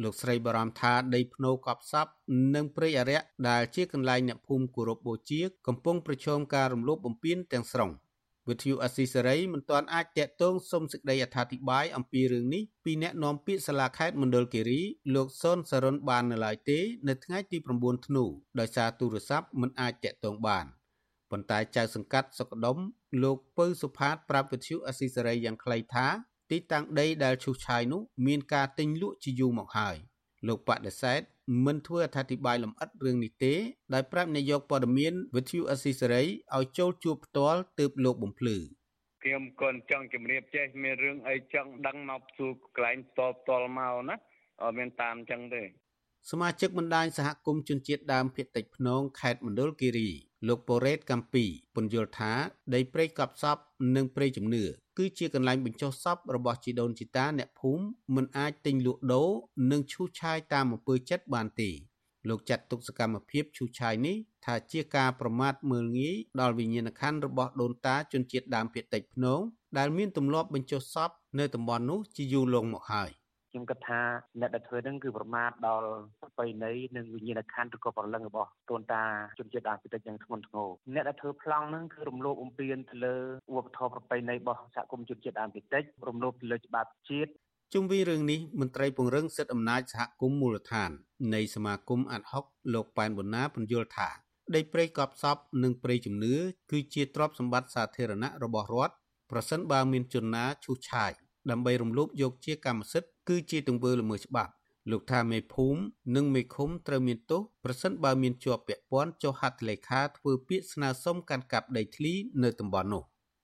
[0.01, 2.07] លោកស្រីបារម្ភថាដីភ្នូកប់សព
[2.55, 7.89] និងព្រៃអរិយដែលជាកន្លែងអ្នកភូមិគោរពបូជា កំពុងប្រឈមការរំលោភបំពានទាំងស្រុង
[8.49, 14.81] វិទ្យុអស៊ីសេរីមិនទាន់អាចតាក់ទងសុំសេចក្តីអធិប្បាយអំពីរឿងនេះពីអ្នកនាំពាក្យសាលាខេត្តមណ្ឌលគិរី
[15.15, 18.25] លោកសុនសរុនបាននៅឡើយទេនៅថ្ងៃទី9ធ្នូ
[18.59, 20.65] ដោយសារទូរស័ព្ទមិនអាចតាក់ទងបាន
[21.31, 22.77] ប៉ុន្តែចៅសង្កាត់សុកដុំ
[23.23, 26.07] លោកពៅសុផាតប្រាប់វិទ្យុអស៊ីសេរីយ៉ាងខ្លីថា
[26.51, 29.95] ទីតាំងដីដែលឈូសឆាយនោះមានការទិញលក់ជាយូរមកហើយ
[30.47, 31.21] លោកបដិសេធ
[31.65, 33.53] មិនធ្វើអត្ថាធិប្បាយលម្អិតរឿងនេះទេ
[33.93, 36.23] ដោយប្រាប់នាយកព័ត៌មានវិទ្យុអស៊ីសេរី
[36.55, 38.57] ឲ្យចូលជួបផ្ទាល់ទើបលោកបំភ្លឺ
[39.23, 44.15] ខ្ញុំក៏ចង់ជម្រាបចេះមានរឿងអីចង់ដឹងមកសួរកន្លែងតបតល់មកណា
[44.61, 45.63] អត់មានតាមចឹងទេ
[46.31, 50.09] សមាជិកបណ្ដាញសហគមន៍ជនជាតិដើមភាគតិចភ្នងខេត្តមណ្ឌលគិរី
[50.47, 52.33] លោកប៉ូរ៉េតកំពីពន្យល់ថា
[52.73, 53.57] ដីព្រៃកប់សព
[53.95, 54.63] និងព្រៃជំនឿ
[54.97, 57.83] គឺជាកន្លែងបញ្ចុះសពរបស់ជីដូនជីតាអ្នកភូមិ
[58.15, 59.29] មិនអាចទិញលក់ដូរ
[59.71, 61.69] និងឈូសឆាយតាមអំពើចិត្តបានទេ
[62.29, 69.39] លោកចាត់ទុកសកម្មភាពឈូសឆាយនេះថាជាការប្រមាថមើលងាយដល់វិញ្ញាណក្ខន្ធរបស់ដូនតាជនជាតិដើមភាគតិចភ្នង
[69.77, 73.09] ដែលមានទម្លាប់បញ្ចុះសពនៅតំបន់នោះជាយូរលង់មកហើយ
[73.53, 74.01] ខ្ញុំគិតថា
[74.41, 75.89] អ្នកដែលធ្វើហ្នឹងគឺប្រមាថដល់
[76.21, 79.03] ប្រពៃណីនិងវិញ្ញាណក្ខន្ធឬក៏ប្រលឹងរបស់ដូនតា
[79.39, 83.15] ជនជាតិដើមភាគតិចយ៉ាងធ្ងន់ធ្ងរអ្នកដែលធ្វើប្លង់ហ្នឹងគឺរំលោភបំពានទៅលើ
[83.55, 87.31] វប្បធម៌ប្រពៃណីរបស់សហគមន៍ជនជាតិដើមភាគតិចរំលោភទៅលើច្បាប់ជាតិ
[87.73, 90.91] ជុំវិញរឿងនេះមន្ត្រីពង្រឹងសិទ្ធិអំណាចសហគមន៍មូលដ្ឋាន
[91.35, 94.09] នៃសមាគមអាត់ហុកលោកប៉ែនប៊ុនណាពន្យល់ថា
[94.55, 96.35] ដីព្រៃកប់សពនិងព្រៃជំនឿ
[96.71, 98.95] គឺជាទ្រព្យសម្បត្តិសាធារណៈរបស់រដ្ឋ
[99.31, 101.11] ប្រសិនបើមានជនណាឈូសឆាយ
[101.51, 104.51] ដើម្បីរំលោភយកជាកម្មសិទ្ធិគឺជាទង្វើល្មើសច្បាប់
[104.91, 105.79] លោកថាមេភូមិ
[106.15, 112.13] និងមេឃុំត្រូវមានទោសប្រសិនបើមានជាប់ពាក់ព័ន្ធចុះហត្ថលេខាធ្វើពាក្យស្នើសុំកាន់កាប់ដីធ្លី
[112.43, 113.03] នៅតំបន់នោះ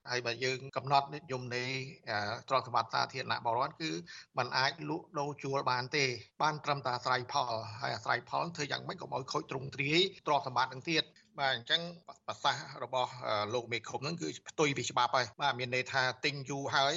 [0.09, 1.63] ហើយបើយើងកំណត់និយមនៃ
[2.49, 3.91] ទ្រព្យសម្បត្តិសាធារណៈបរិវត្តគឺ
[4.37, 6.05] มันអាចលក់ដូរជួលបានទេ
[6.41, 11.03] បានត្រឹមតែអាស្រ័យផលហើយអាស្រ័យផលធ្វើយ៉ាងម៉េចកុំឲ្យខូចទ្រង់ទ្រាយទ្រព្យសម្បត្តិនឹងទៀត
[11.39, 11.81] បាទអញ្ចឹង
[12.27, 13.11] ប្រសាសន៍របស់
[13.53, 16.95] លោកមេឃុំហ្នឹងគឺផ្ទុយពីច្បាប់ហើយបាទមានន័យថាទិញយូរហើយ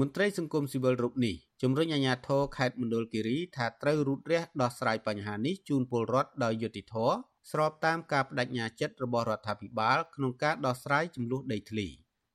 [0.00, 7.14] មន្ត្រីសង្គមស៊ីវិលរូបនេះជំរុញអាជ្ញាធរខេត្តមណ្ឌលគិរីថាត្រូវរូតរះដោះស្រាយបញ្ហានេះជូនពលរដ្ឋដោយយុត្តិធម៌
[7.50, 11.86] ស្របតាមការបដិញ្ញាចិត្តរបស់រដ្ឋាភិបាលក្នុងការដោះស្រាយចំនួនដីធ្លី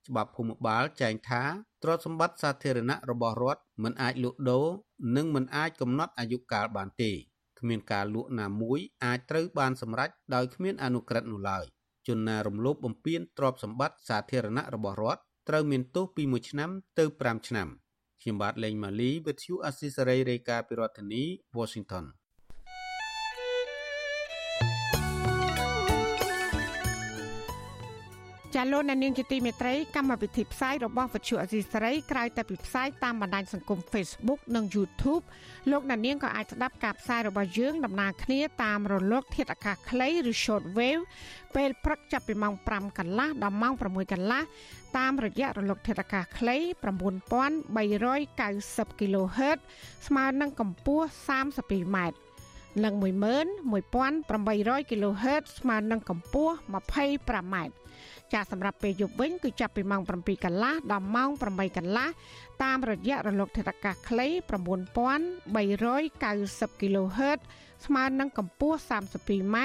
[0.08, 1.42] ច្បាប់ភូមិបាលចែងថា
[1.82, 4.66] ទ្រព្យសម្បត្តិសាធារណៈរបស់រដ្ឋមិនអាចលក់ដូរ
[5.16, 7.12] និងមិនអាចកំណត់អាយុកាលបានទេ
[7.58, 11.64] គ្មានការលក់ណាមួយអាចត្រូវបានសម្រេចដោយគ្មានអនុក្រឹត្យនោះឡើយ
[12.08, 17.68] ជនណារំលោភបំពានទ្រព្យសម្បត្តិសាធារណៈរបស់រដ្ឋ ត្រូវមានទោសពី1ឆ្នាំទៅ5ឆ្នាំ
[18.20, 21.22] ខ្ញុំបាទលេងម៉ាលីវិទ្យុអស៊ីសេរីរាយការណ៍ពីរដ្ឋធានី
[21.58, 22.04] Washington
[28.58, 35.24] ចាលោកអ្នកនាងជាទីមេត្រីកម្មវិធីផ្សាយរបស់វិទ្យុអសីសេរីក្រៅតែពីផ្សាយតាមបណ្ដាញសង្គម Facebook និង YouTube
[35.70, 41.02] លោកអ្នកនាងក៏អាចស្ដាប់ការផ្សាយរបស់យើងដំណើរគ្នាតាមរលក ធាតុអាកាសខ្លីឬ Shortwave
[41.56, 44.42] ពេលព្រឹកចាប់ពីម៉ោង5កន្លះដល់ម៉ោង6កន្លះ
[44.98, 46.56] តាមរយៈរលកធាតុអាកាសខ្លី
[47.78, 49.58] 9390 kHz
[50.06, 51.98] ស្មើនឹងកម្ពស់ 32m
[52.84, 57.56] និង11800 kHz ស្មើនឹងកម្ពស់ 25m
[58.34, 62.08] ចាសម្រាប់ពេលយប់វិញគឺចាប់ពីម៉ោង7កន្លះដល់ម៉ោង8កន្លះ
[62.62, 67.38] តាមរយៈរលកធាតុអាកាសខ្លី9390 kHz
[67.86, 69.56] ស្មើនឹងកម្ពស់ 32m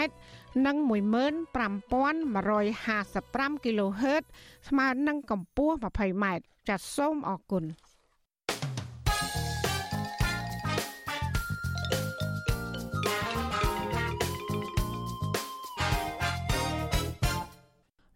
[0.65, 4.23] និង15155 kHz
[4.69, 6.25] ស្មើនឹងកម្ពស់ 20m
[6.67, 7.63] ចាសសូមអរគុណ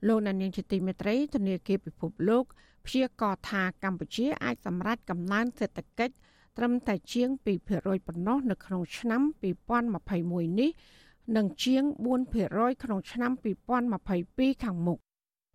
[0.07, 2.43] លោកនានីជាទីមេត្រីធនាគារពិភពលោក
[2.85, 6.15] ព្យាករថាកម្ពុជាអាចសម្រេចកំណើនសេដ្ឋកិច្ច
[6.57, 7.29] ត្រឹមតែជាង
[7.67, 9.21] 2%ប៉ុណ្ណោះនៅក្នុងឆ្នាំ
[9.85, 10.71] 2021នេះ
[11.37, 11.83] និងជាង
[12.33, 13.31] 4%ក្នុងឆ្នាំ
[13.97, 14.99] 2022ខាងមុខ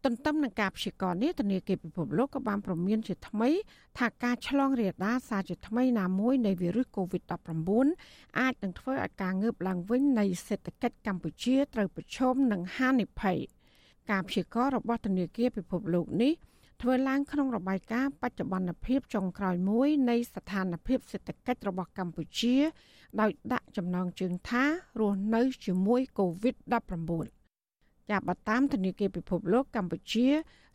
[0.05, 3.51] ទន្ទឹមនឹងការព្យាករណ៍នេះធនាគារពិភពលោកក៏បានប្រមានជាថ្មី
[3.99, 13.39] ថាការឆ្លងរាលដាលសារជាថ្មីណាមួយនៃវីរុស COVID-19 អាចនឹងធ្វើឲ្យការងើបឡើងវិញនៃសេដ្ឋកិច្ចកម្ពុជាត្រូវប្រឈមនឹងហានិភ័យ។
[14.11, 16.33] ការព្យាករណ៍របស់ធនាគារពិភពលោកនេះ
[16.83, 22.57] ធ្វើឡើងក្នុងរបាយការណ៍បច្ចុប្បន្នភាពចុងក្រោយមួយនៃស្ថានភាពសេដ្ឋកិច្ចរបស់កម្ពុជា
[23.21, 24.65] ដោយដាក់ចំណងជើងថា
[25.01, 27.43] រស់នៅជាមួយ COVID-19
[28.11, 30.27] ចាបតាមធនាគារពិភពលោកកម្ពុជា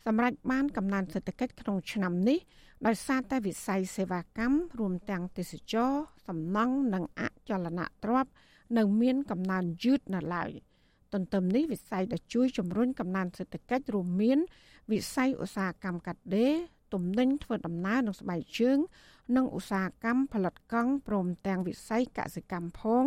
[0.06, 2.38] សម្រាប់បានកំណើនសេដ្ឋកិច្ចក្នុងឆ្នាំនេះ
[2.86, 5.90] ដោយសារតែវិស័យសេវាកម្មរួមទាំងទេសចរ
[6.26, 8.30] សំណង់និងអចលនទ្រព្យ
[8.76, 10.50] នៅមានកំណើនយឺតនៅឡើយ។
[11.12, 14.38] ទន្ទឹមនេះវិស័យដែលជួយជំរុញកំណើនសេដ្ឋកិច្ចរួមមាន
[14.92, 16.54] វិស័យឧស្សាហកម្មកាត់ដេរ
[16.94, 18.78] ទំនិញធ្វើដំណើរនិងស្បែកជើង
[19.36, 23.04] និងឧស្សាហកម្មផលិតកង់ព្រមទាំងវិស័យកសិកម្មផង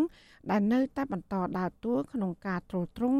[0.51, 3.19] ដែលនៅតែបន្តដើរតួក្នុងការទ្រទ្រង់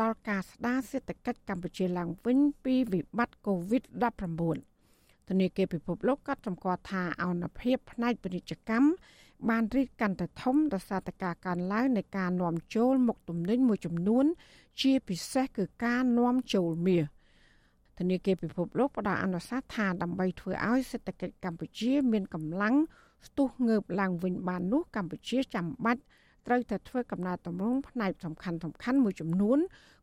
[0.00, 8.88] ដល់ការស្ដារសេដ្ឋកិច្ចកម្ពុជាឡើងវិញពីវិបត្តិ COVID-19 ធនាគារពិភពលោកក៏សម្គាល់ថាអនុភាពផ្នែកពាណិជ្ជកម្ម
[9.50, 14.24] បានរីកកាន់តែធំដោយសារតែការកើនឡើងនៃការនាំចូលមុខទំនិញមួយចំនួន
[14.82, 17.04] ជាពិសេសគឺការនាំចូលមាស
[17.98, 22.74] ធនាគារពិភពលោកផ្ដល់អនុសាសន៍ថាដើម្បីធ្វើឲ្យសេដ្ឋកិច្ចកម្ពុជា មានកម្លាំង
[23.26, 26.02] ស្ទុះងើបឡើងវិញបាននោះកម្ពុជាចាំបាច់
[26.46, 29.58] ត្រូវតែធ្វើកំណែតម្រង់ផ្នែកសំខាន់សំខាន់មួយចំនួន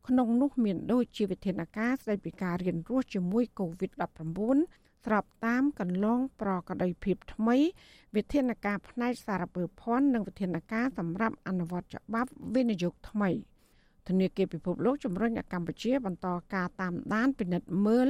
[0.08, 7.56] ក្នុងនោះមានដូចជាវិធានការស្តីពីការរៀនរស់ជាមួយ COVID-19 ស្របតាមកន្លងប្រកដីភាពថ្មី
[8.16, 13.30] វិធានការផ្នែកសារពើភ័ណ្ឌនិងវិធានការសម្រាប់អនុវត្តច្បាប់វិនិយោគថ្មី
[14.08, 18.08] ធនាគារពិភពលោកជំរុញឲ្យកម្ពុជាបន្តការតាមដានពិនិត្យមើល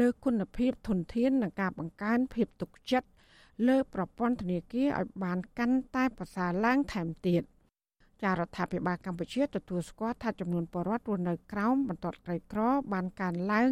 [0.00, 3.08] លើគុណភាពធនធាននិងការបង្កើនភាពទុកចិត្ត
[3.68, 7.42] លើប្រព័ន្ធធនាគារឲ្យបានកាន់តែប្រសើរឡើងថែមទៀត
[8.22, 12.60] ចារដ្ឋាភិបាលកម្ពុជាទទួលស្គាល់ថាចំនួនពលរដ្ឋរស់នៅក្រោមបន្ទាត់ក្រីក្រ
[12.92, 13.70] បានកើនឡើង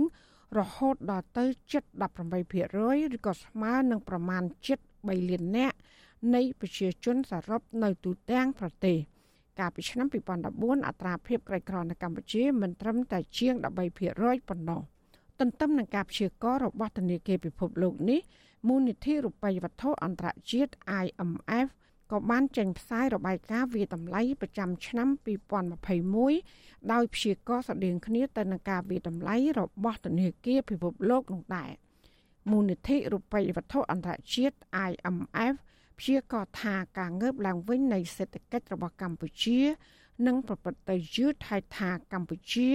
[0.59, 1.83] រហូតដល់ទៅជិត
[2.51, 5.77] 18%ឬក៏ស្មើនឹងប្រមាណជិត3លាននាក់
[6.35, 8.99] នៃប្រជាជនសរុបនៅទូទាំងប្រទេស
[9.59, 10.07] កាលពីឆ្នាំ
[10.47, 14.81] 2014អត្រាភាពក្រីក្រនៅកម្ពុជាមិនត្រឹមតែជាង13%ប៉ុណ្ណោះ
[15.41, 18.21] ទន្ទឹមនឹងការព្យាករណ៍របស់ធនាគារពិភពលោកនេះ
[18.69, 20.73] មូលនិធិរូបិយវត្ថុអន្តរជាតិ
[21.05, 21.67] IMF
[22.13, 25.09] ក៏បានចេញផ្សាយរបាយការណ៍វាតម្លៃប្រចាំឆ្នាំ
[26.35, 31.71] 2021ដោយព្យាករណ៍ស្តៀងគ្នាទៅនឹងការវាតម្លៃរបស់ធនាគារពិភពលោកនោះដែរ
[32.51, 34.57] មូលនិធិរូបិយវត្ថុអន្តរជាតិ
[34.91, 35.55] IMF
[35.99, 39.61] ព្យាករណ៍ថាការងើបឡើងវិញនៃសេដ្ឋកិច្ចរបស់កម្ពុជា
[40.27, 42.69] នឹងប្រព្រឹត្តទៅយឺតហើយថាកម្ពុជា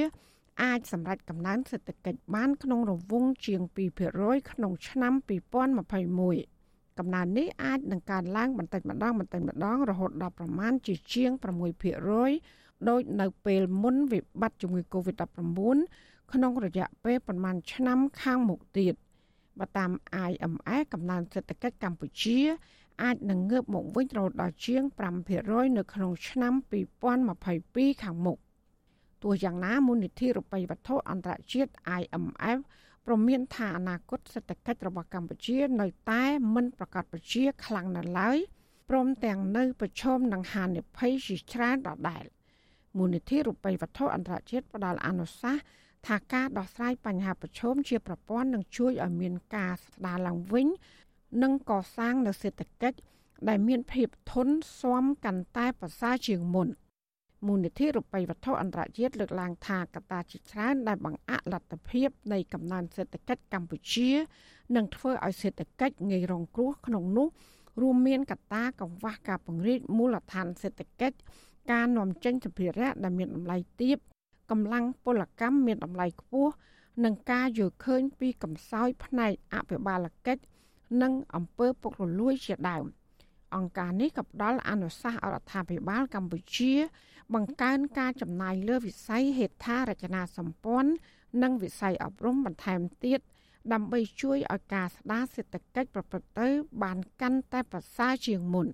[0.64, 3.62] អាចសម្រេចកំណើនសេដ្ឋកិច្ចបានក្នុងរង្វង់ជាង
[4.08, 6.51] 2%ក្នុងឆ្នាំ2021
[7.02, 11.32] កំណើននេះអាចនឹងកើនឡើងបន្តិចម្ដងបន្តិចម្ដងរហូតដល់ប្រមាណជាជាង
[12.10, 15.80] 6%ដោយនៅពេលមុនវិបត្តិជំងឺ Covid-19
[16.34, 18.94] ក្នុងរយៈពេលប្រមាណឆ្នាំខាងមុខទៀត
[19.60, 19.92] បើតាម
[20.30, 22.40] IMF កំណើនសេដ្ឋកិច្ចកម្ពុជា
[23.04, 24.84] អាចនឹងងើបមកវិញរហូតដល់ជាង
[25.30, 26.54] 5%នៅក្នុងឆ្នាំ
[27.28, 28.38] 2022ខាងមុខ
[29.24, 32.60] ទោះយ៉ាងណាមូលនិធិរូបិយវត្ថុអន្តរជាតិ IMF
[33.06, 36.26] ព្រមមានថាអនាគតសេដ្ឋកិច្ចរបស់កម្ពុជានៅតែ
[36.56, 38.38] មិនប្រកបប្រជាខ្លាំងនៅឡើយ
[38.90, 42.24] ព្រមទាំងនៅប្រឈមនឹងហានិភ័យជាច្រើនដដែល
[42.98, 45.64] មូលនិធិរូបិយវត្ថុអន្តរជាតិផ្ដល់អនុសាសន៍
[46.08, 50.68] ថាការដោះស្រាយបញ្ហាប្រឈមជាប្រព័ន្ធនឹងជួយឲ្យមានការស្ដារឡើងវិញ
[51.44, 52.98] និងកសាងនូវសេដ្ឋកិច្ច
[53.50, 56.68] ដែលមានភាពធន់ស៊ាំកាន់តែប្រសើរជាងមុន។
[57.46, 64.10] មូលនិធិរូបិយវត្ថុអន្តរជាតិលើកឡើងថាកត្តាជាច្រើនដែលបង្អាក់លទ្ធភាពនៃកំណើនសេដ្ឋកិច្ចកម្ពុជា
[64.76, 67.28] នឹងធ្វើឲ្យសេដ្ឋកិច្ចងាយរងគ្រោះក្នុងនោះ
[67.82, 71.18] រួមមានកត្តាកង្វះការពង្រីកមូលដ្ឋានសេដ្ឋកិច្ច
[71.72, 73.98] ការនាំចេញសម្ភារៈដែលមានតម្លៃទាប
[74.52, 76.54] កម្លាំងពលកម្មមានតម្លៃខ្ពស់
[77.04, 80.44] និងការយល់ឃើញពីកំសោយផ្នែកអភិបាលកិច្ច
[81.02, 82.86] និងអំពើពុករលួយជាដើម
[83.56, 86.74] អង្គការនេះក៏ផ្ដល់អនុសាសន៍រដ្ឋាភិបាលកម្ពុជា
[87.34, 90.92] បង្កើនការចំណាយលើវិស័យហេដ្ឋារចនាសម្ព័ន្ធ
[91.42, 93.20] និងវិស័យអប់រំបន្ថែមទៀត
[93.74, 96.48] ដើម្បីជួយឲ្យការស្ដារសេដ្ឋកិច្ចប្រព្រឹត្តទៅ
[96.84, 98.68] បានកាន់តែប្រសើរជាងមុន។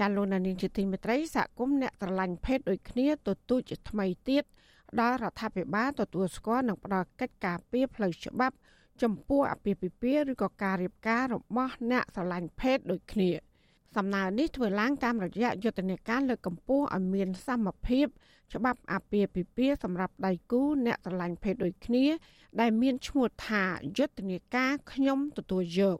[0.00, 4.44] ចាលោកនានីជាទីមេត្រីសហគមន៍អ្នកស្រឡាញ់ភេទដូចគ្នាទទូចជាថ្មីទៀត
[5.00, 8.56] ដល់រដ្ឋាភិបាលទទួលស្គាល់និងផ្ដល់កិច្ចការពីផ្លូវច្បាប់
[9.02, 13.30] ចំពោះអពាហ៍ពិពាហ៍ឬក៏ការរៀបការរបស់អ្នកស្រឡាញ់ភេទដូចគ្នា
[13.96, 18.06] សំណើនេះធ្វើឡើងតាមរយៈយុទ្ធនាការលើកកម្ពស់ឲ្យមានសមភាព
[18.54, 22.04] ច្បាប់អាពាហ៍ពិពាហ៍សម្រាប់ដៃគូអ្នកស្រឡាញ់ភេទដូចគ្នា
[22.60, 23.64] ដែលមានឈ្មោះថា
[23.98, 25.98] យុទ្ធនាការខ្ញុំទទួលយក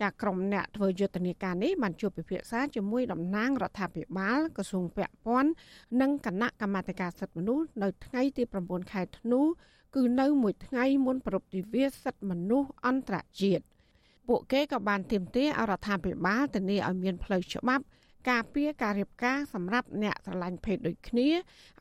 [0.00, 5.50] ចាក្រុមអ្នកធ្វើយុទ្ធនាការនេះបានជួបពិភាក្សាជាមួយតំណាងរដ្ឋាភិបាលក្រសួងពាក់ព័ន្ធ
[6.00, 9.40] និងគណៈកម្មាធិការសិទ្ធិមនុស្សនៅថ្ងៃទី9ខែធ្នូ
[9.94, 13.64] គឺនៅមួយថ្ងៃមុនប្រពៃទិវាសិទ្ធិមនុស្សអន្តរជាតិ
[14.28, 17.84] ពួកគេក៏បានទាមទារឲ្យរដ្ឋាភិបាលធានាឲ្យមានផ្លូវច្បាប់
[18.30, 21.28] ការពារការរៀបការសម្រាប់អ្នកស្រឡាញ់ភេទដូចគ្នា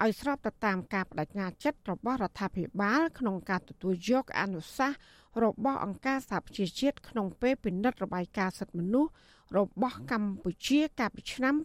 [0.03, 4.97] ឲ្យស្របទៅតាមការបដិញ្ញាចិត្តរបស់រដ្ឋាភិបាល ក្នុងការទទួលយកអនុសាសន៍
[5.43, 9.11] របស់អង្គការសហប្រជាជាតិក្នុងពេលពិនិត្យរបាយការណ៍សិទ្ធិមនុស្ស
[9.57, 11.55] របស់កម្ពុជាកាលពីឆ្នាំ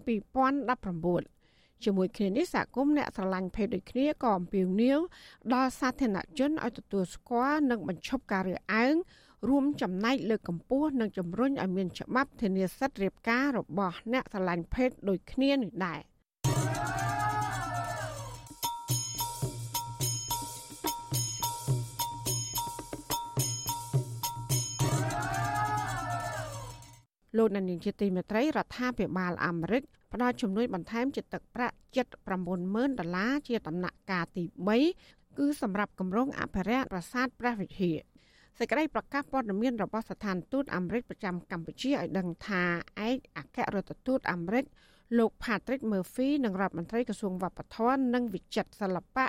[0.66, 4.98] 2019ជាមួយគ្នានេះសហគមន៍អ្នកស្រឡាញ់ភេទដូចគ្នាក៏អំពាវនាវ
[5.54, 8.94] ដល់សាធារណជនឲ្យទទួលស្គាល់និងបញ្ឈប់ការរើសអើង
[9.46, 16.00] រួមចំណែកលើកកម្ពស់និងជំរុញឲ្យមានច្បាប់ធានាសិទ្ធិរៀបការរបស់អ្នកស្រឡាញ់ភេទដូចគ្នានេះដែរ
[27.36, 29.82] លោកនាយកទីមេត្រីរដ្ឋាភិបាលអាមេរិក
[30.12, 31.76] ផ្ដល់ជំនួយបន្ថែមជាទឹកប្រាក់
[32.36, 34.44] 790,000ដុល្លារជាដំណាក់កាលទី
[34.90, 37.98] 3គឺសម្រាប់គម្រោងអភិរក្សប្រាសាទព្រះវិហារ
[38.58, 42.62] សេចក្តីប្រកាសព័ត៌មានរបស់ស្ថានទូតអាមេរិកប្រចាំកម្ពុជាឲ្យដឹងថា
[43.08, 44.64] ឯកអគ្គរដ្ឋទូតអាមេរិក
[45.18, 49.26] លោក Patrick Murphy និងរដ្ឋមន្ត្រីក្រសួងវប្បធម៌និងវិចិត្រសិល្បៈ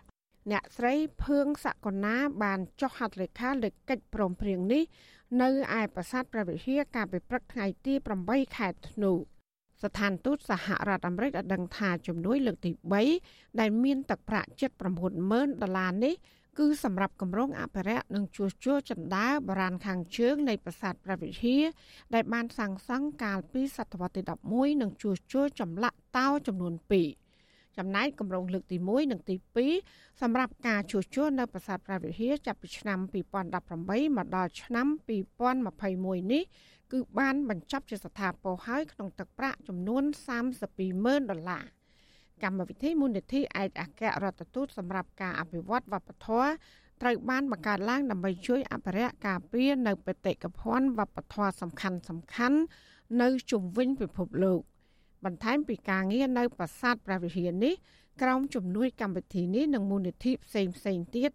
[0.51, 4.83] អ្នកស្រីភឿងសកលណាបានចុះហត្ថលេខាលើកិច្ចព្រមព្រៀងនេះ
[5.41, 5.49] នៅ
[5.79, 7.93] ឯប្រាសាទព្រះវិហារកាលពីព្រឹកថ្ងៃទី
[8.25, 9.11] 8ខែធ្នូ
[9.83, 12.71] ស្ថានទូតសហរដ្ឋអាមេរិកបានដឹងថាជំនួយលើកទី
[13.15, 14.49] 3ដែលមានទឹកប្រាក់
[15.05, 16.15] 790,000ដុល្លារនេះ
[16.59, 21.63] គឺសម្រាប់គម្រោងអភិរក្សនិងជួសជុលចណ្ដើបរានខាងជើងនៃប្រាសាទព្រះវិហារ
[22.13, 26.73] ដែលបានសាងសង់កាលពីសតវត្សទី11និងជួសជុលចម្លាក់តោចំនួន
[27.25, 29.35] 2ចំណែកគម្រោងលើកទី1និងទី
[29.77, 32.99] 2សម្រាប់ការជួសជុលនៅប្រាសាទព្រះវិហារចាប់ពីឆ្នាំ
[33.57, 34.87] 2018មកដល់ឆ្នាំ
[35.59, 36.43] 2021នេះ
[36.91, 40.03] គឺបានបញ្ចប់ជាស្ថាពរហើយក្នុងទឹកប្រាក់ចំនួន
[40.67, 41.78] 32,000ដុល្លារ
[42.43, 46.49] កម្មវិធីមូលនិធិឯកអគ្គរដ្ឋទូតសម្រាប់ការអភិវឌ្ឍវប្បធម៌
[47.01, 52.59] ត្រូវបានបង្កើតឡើងដើម្បីជួយអភិរក្សការពារនៅបេតិកភណ្ឌវប្បធម៌សំខាន់សំខាន់
[53.21, 54.59] នៅជុំវិញពិភពលោក
[55.25, 57.73] បន្ថែមពីការងារនៅប្រាសាទព្រះវិហារនេះ
[58.21, 61.31] ក្រោមជំនួយកម្មវិធីនេះនិងមូលនិធិផ្សេងផ្សេងទៀត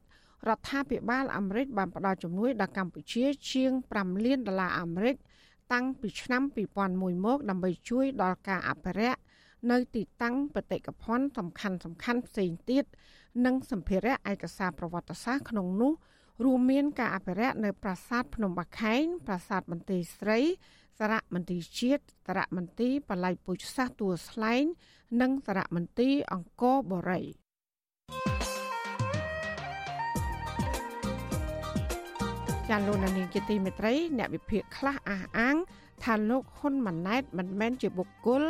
[0.49, 5.17] រដ្ឋាភិបាលអាមេរិកបានផ្ដល់ជំនួយដល់កម្ពុជាជាង5លានដុល្លារអាមេរិក
[5.73, 6.43] តាំងពីឆ្នាំ
[6.85, 9.21] 2001មកដើម្បីជួយដល់ការអភិរក្ស
[9.71, 12.85] នៅទីតាំងបេតិកភណ្ឌសំខាន់សំខាន់ផ្សេងទៀត
[13.47, 15.93] និងសម្ភារៈឯកសារប្រវត្តិសាស្ត្រក្នុងនោះ
[16.45, 20.41] រួមមានការអភិរក្សនៅប្រាសាទភ្នំបាខែងប្រាសាទមន្ទីរស្រី
[20.99, 24.65] សារមន្ទីរជាតិសារមន្ទីរបល័យពុជសាសទួលស្លែង
[25.21, 27.23] និងសារមន្ទីរអង្គរបូរី
[32.71, 35.57] ចាលោកនាងជាទីមេត្រីអ្នកវិភាគខ្លះអះអាង
[36.03, 38.43] ថាលោកហ៊ុនម៉ាណែតមិនមែនជាបុគ្គល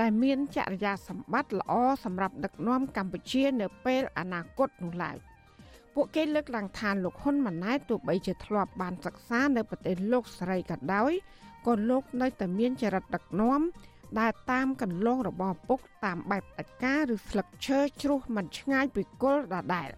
[0.00, 1.72] ដែលមានចរិយាសម្បត្តិល្អ
[2.04, 5.16] សម្រាប់ដឹកនាំកម្ពុជានៅពេលអនាគតនោះឡើយ
[5.94, 11.12] ពួកគេលើកឡើងថាលោកហ៊ុនម៉ាណែតទោះបីជាធ្លាប់បានសិក្សានៅប្រទេសលោកសេរីក៏ដោយ
[11.66, 13.60] ក៏លោកនៅតែមានចរិតដឹកនាំ
[14.20, 19.90] ដែលតាមកន្លងរបស់ពុកតាមបែបអកាឬស្លឹកឈើជ្រុះមិនឆ្ងាយពីគល់ដដែល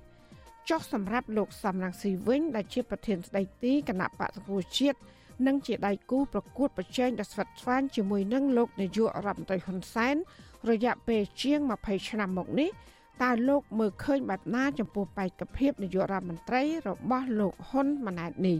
[0.68, 4.98] ចុះសម្រាប់លោកសំរងស៊ីវិញដែលជាប្រធានស្ដីទីគណៈបកសង្គ្រោះជាតិ
[5.46, 10.16] និងជាដៃគូប្រកួតប្រជែងដ៏ស្វិតស្វាញជាមួយនឹងលោកនាយករដ្ឋមន្ត្រីហ៊ុនសែន
[10.70, 12.70] រយៈពេលជាង20ឆ្នាំមកនេះ
[13.22, 18.58] តើលោកមើលឃើញបែបណាចំពោះបេក្ខភាពនាយករដ្ឋមន្ត្រីរបស់លោកហ៊ុនម៉ាណែតនេះ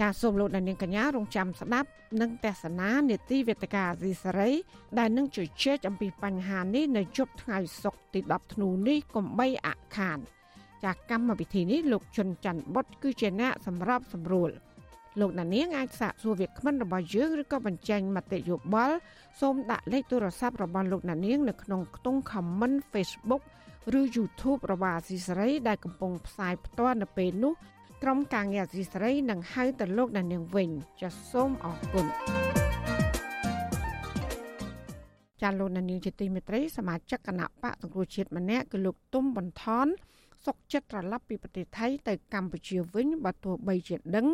[0.00, 1.88] ចាសសូមលោកអ្នកនាងកញ្ញារងចាំស្ដាប់
[2.20, 4.50] និងទស្សនានេតិវេទិកាអាស៊ីសេរី
[4.98, 10.18] ដែលនឹងជជែកអំពីបញ្ហានេះនៅជប់ថ្ងៃសុក្រទី10ធ្នូនេះកុំបីអខាន
[10.84, 14.50] ចាសកម្មវិធីនេះលោកជុនច័ន្ទបុតគឺជាអ្នកសម្របសម្រួល
[15.20, 18.96] លោកណានៀងអាចសាកសួរវាគ្មិនរបស់យើងឬក៏បញ្ចេញមតិយោបល់
[19.40, 23.42] សូមដាក់លេខទូរស័ព្ទរបស់លោកណានៀងនៅក្នុងខ្ទង់ comment Facebook
[23.98, 27.52] ឬ YouTube របស់អាស៊ីសេរីដែលកំពុងផ្សាយផ្ទាល់នៅពេលនេះ
[28.02, 32.06] ក្រុមការងារអាស៊ីសេរីនឹងហៅទៅលោកណានៀងវិញចាសសូមអរគុណ
[35.42, 39.86] ចាលោកណានៀងជាទីមេត្រីសមាជិកគណៈបកសង្គ្រោះជាតិម្នាក់គឺលោកទុំបន្ថន
[40.44, 44.26] សុកចិត្តត្រឡប់ពីប្រទេសថៃទៅកម្ពុជាវិញបើទោះបីជាដឹង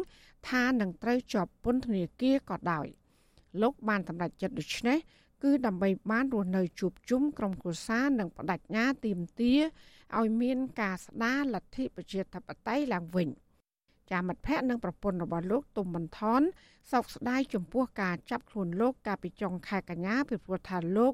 [0.48, 2.86] ថានឹងត្រូវជាប់ពន្ធនាគារក៏ដោយ
[3.62, 4.98] លោកបានសម្រេចចិត្តដូច្នេះ
[5.42, 9.54] គឺដើម្បីបានរស់នៅជួបជុំក្រុមគ្រួសារនិងបដិញ្ញាទីមទា
[10.18, 13.28] ឲ្យមានការស្ដារលទ្ធិប្រជាធិបតេយ្យឡើងវិញ
[14.10, 16.40] ចាមិត្តភ័ក្តិនិងប្រពន្ធរបស់លោកទុំបន្ថន
[16.92, 21.12] សោកស្ដាយចំពោះការចាប់ខ្លួនលោកកាលពីចុងខែកញ្ញាពីព្រោះថាលោក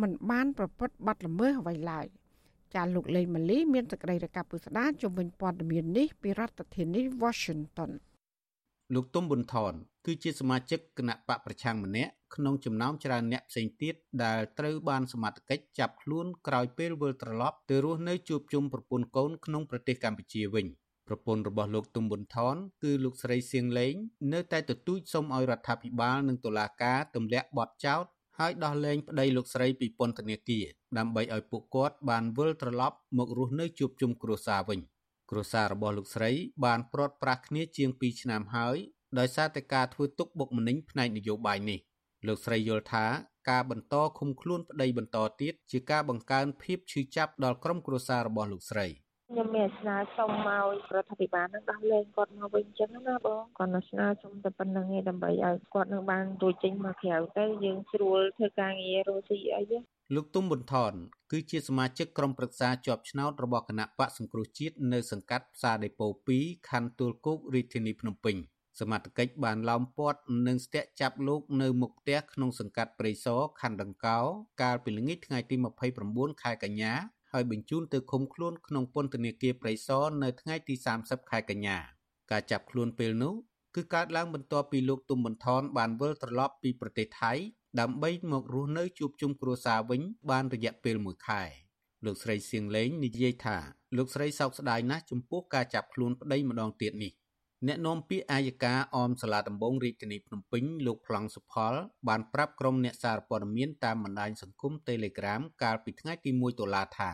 [0.00, 2.06] មិនបានប្រព្រឹត្តបទល្មើសអ្វីឡើយ
[2.76, 7.90] ចាលោកលេងម៉ាលីមានសេចក្តីរាយការណ៍ពុស្ដាជំវិញព័ត៌មាននេះពីរដ្ឋធានី Washington
[8.94, 9.72] លោកទុំប៊ុនថន
[10.06, 20.66] គឺជាសមាជិកគណៈបកប្រឆាំងម្នាក់ក្នុងចំណោមច្រើនអ្នកផ្សេងទៀតដែលត្រូវបានសមត្ថកិច្ចចាប់ខ្លួនក្រោយពេលវិលត្រឡប់ទៅរស់នៅជួបជុំប្រពន្ធកូនក្នុងប្រទេសកម្ពុជាវិញ
[21.08, 23.94] ប្រពន្ធរបស់លោកទុំប៊ុនថនគឺលោកស្រីសៀងលេង
[24.32, 28.04] នៅតែទទូចសុំឲ្យរដ្ឋាភិបាលនិងតុលាការទម្លាក់បទចោទ
[28.38, 30.64] ហើយដោះលែងប្តីលោកស្រីពីពន្ធនាគារ
[30.98, 34.80] ដើម្បីឲ្យពួកគាត់បានវិលត្រឡប់មករស់នៅជួបជុំគ្រួសារវិញ
[35.30, 36.30] គ្រួសាររបស់លោកស្រី
[36.64, 38.76] បានព្រាត់ប្រាសគ្នាជាង2ឆ្នាំហើយ
[39.18, 41.78] ដោយសារតែការធ្វើទុកបុកម្នេញផ្នែកនយោបាយនេះ
[42.26, 43.06] លោកស្រីយល់ថា
[43.50, 48.86] ការបន្តឃុំខ្លួនប្តីបន្តទៀតជាការបង្កើនភាពឈឺចាប់ដល់ក្រុមគ្រួសាររបស់លោកស្រី។
[49.30, 50.64] ខ្ញុំមានស្នើសុំមក
[50.94, 59.78] រដ្ឋាភិបាលនឹងដោះលែងគាត់មកវិញអញ្ចឹងណាបងគាត់នៅស្នើសុំតែប៉ុណ្្នឹងឯងដើម្បីឲ្យគាត់នឹងបានរួចចេញមកក្រៅទៅយើងស្រួលធ្វើការងាររស់ស៊ីអីទេ
[60.14, 60.92] លោកទុំប៊ុនថន
[61.32, 66.08] គឺជាសមាជិកក្រុមប្រឹក្សាជាប់ឆ្នោតរបស់គណៈបកសង្គ្រោះជាតិនៅសង្កាត់ផ្សារដេប៉ូ
[66.38, 68.36] 2ខណ្ឌទួលគោករាជធានីភ្នំពេញ
[68.80, 74.18] សមត្ថកិច្ចបានឡោមព័ទ្ធនិងស្ទាក់ចាប់លោកនៅមុខផ្ទះក្នុងសង្កាត់ព្រៃសរខណ្ឌដង្កោ
[74.62, 75.56] កាលពីល្ងាចថ្ងៃទី
[75.98, 76.94] 29ខែកញ្ញា
[77.32, 81.78] ហើយបញ្ជូនទៅឃុំខ្លួនក្នុងពន្ធនាគារព្រៃសរនៅថ្ងៃទី30ខែកញ្ញា
[82.30, 83.34] ការចាប់ខ្លួនពេលនោះ
[83.74, 87.32] គឺកើតឡើងបន្ទាប់ពីលោកទុំបន្ថនបានវិលត្រឡប់ពីប្រទេសថៃ
[87.80, 90.00] ដើម្បីមករស់នៅជួបជុំគ្រួសារវិញ
[90.30, 91.42] បានរយៈពេល1ខែ
[92.04, 93.56] លោកស្រីសៀងលេងនិយាយថា
[93.96, 97.12] លោកស្រីសោកស្ដាយណាស់ចំពោះការចាប់ខ្លួនប្តីម្ដងទៀតនេះ
[97.64, 101.74] អ្នកនាំពាក្យអាយកាអមសាលាដំបងរាជធានីភ្នំពេញលោកប្លង់សុផល
[102.08, 107.10] បានប្រាប់ក្រុមអ្នកសារព័ត៌មានតាមបណ្ដាញសង្គម Telegram កាលពីថ្ងៃទី1តុលាថា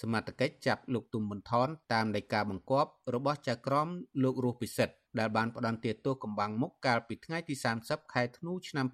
[0.00, 3.88] សមត្ថកិច្ចចាប់លោកទុំបន្ថនតាមដីកាបង្គាប់របស់ចៅក្រម
[4.22, 8.86] លោករស់ពិសិដ្ឋដែលបានផ្ដន្ទាទោសកម្បាំងមុខកាលពីថ្ងៃទី30ខែធ្នូឆ្នាំ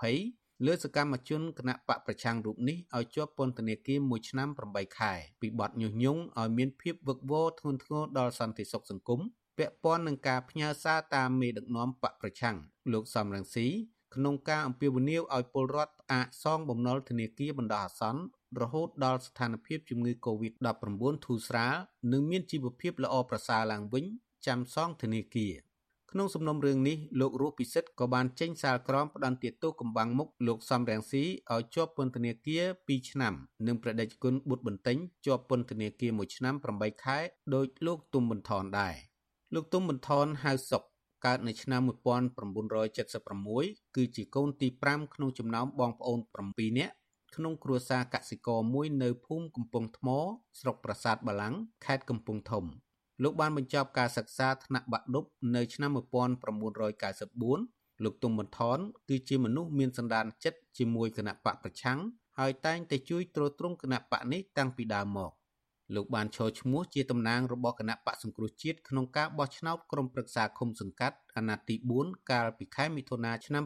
[0.00, 9.20] 2020លើសកម្មជនគណៈបកប្រឆាំងរូបនេះឲ្យជាប់ពន្ធនាគារ1ឆ្នាំ8ខែពីបទញុះញង់ឲ្យមានភាពវឹកវរធ្ងន់ធ្ងរដល់សន្តិសុខសង្គម
[9.58, 12.56] ពាក់ព័ន្ធនឹងការផ្ញើសារតាមមេដឹកនាំបកប្រឆាំង
[12.92, 13.68] លោកសំរងស៊ី
[14.14, 18.22] ក្នុងការអំពាវនាវឲ្យពលរដ្ឋផ្អាកសងបំណុលធនាគារបណ្ដោះអាសន្ន
[18.60, 21.74] រហូតដល់ស្ថានភាពជំងឺ Covid-19 ធូរស្រាល
[22.12, 24.04] និងមានជីវភាពល្អប្រសើរឡើងវិញ
[24.46, 25.54] ចាំសងធនាគារ
[26.10, 33.34] ក្នុងសំណុំរឿងនេះលោករស់ពិសិដ្ឋក៏បានចេញសាលក្រមផ្ដន្ទាទោសកម្បាំងមុខលោកសំរងស៊ីឲ្យជាប់ពន្ធនាគារ2ឆ្នាំ
[33.66, 34.96] និងព្រះដេចគុណបុត្របន្ទិញ
[35.26, 37.18] ជាប់ពន្ធនាគារ1ឆ្នាំ8ខែ
[37.54, 38.94] ដោយលោកទុំបន្ថនដែរ
[39.52, 40.82] លោកទុំបន្ថនហៅសុក
[41.26, 46.18] កើតនៅឆ្នាំ1976គឺជាកូនទី5ក្នុងចំណោមបងប្អូន
[46.48, 46.94] 7នាក់
[47.36, 50.08] ក្នុងគ្រួសារកសិករមួយនៅភូមិកំពង់ថ្ម
[50.60, 52.64] ស្រុកប្រាសាទបាឡាំងខេត្តកំពង់ធំ
[53.22, 55.24] លោកបានបញ្ចប់ការសិក្សាថ្នាក់បាក់ឌុប
[55.56, 56.04] នៅឆ្នាំ1994
[58.04, 58.78] លោកទុំបន្ថន
[59.08, 61.98] គឺជាមនុស្សមានសន្តានចិត្តជាមួយគណៈបកប្រឆាំង
[62.38, 65.30] ហើយតែងតែជួយទ្រទ្រង់គណៈបកនេះតាំងពីដើមមក
[65.94, 73.64] លោកបានឈរឈ្មោះជាតំណាងរបស់គណៈបកសង្គ្រោះជាតិក្នុងការបោះឆ្នោតក្រុមប្រឹក្សាឃុំសង្កាត់អាណត្តិទី4កាលពីខែមិថុនាឆ្នាំ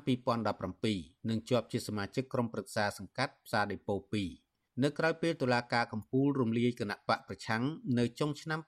[0.64, 3.96] 2017និងជាប់ជាសមាជិកក្រុមប្រឹក្សាសង្កាត់ផ្សារដេប៉ូ
[4.40, 7.62] 2នៅក្រៅពេលតុលាការកំពូលរំលាយគណៈបកប្រឆាំង
[7.98, 8.60] នៅចុងឆ្នាំ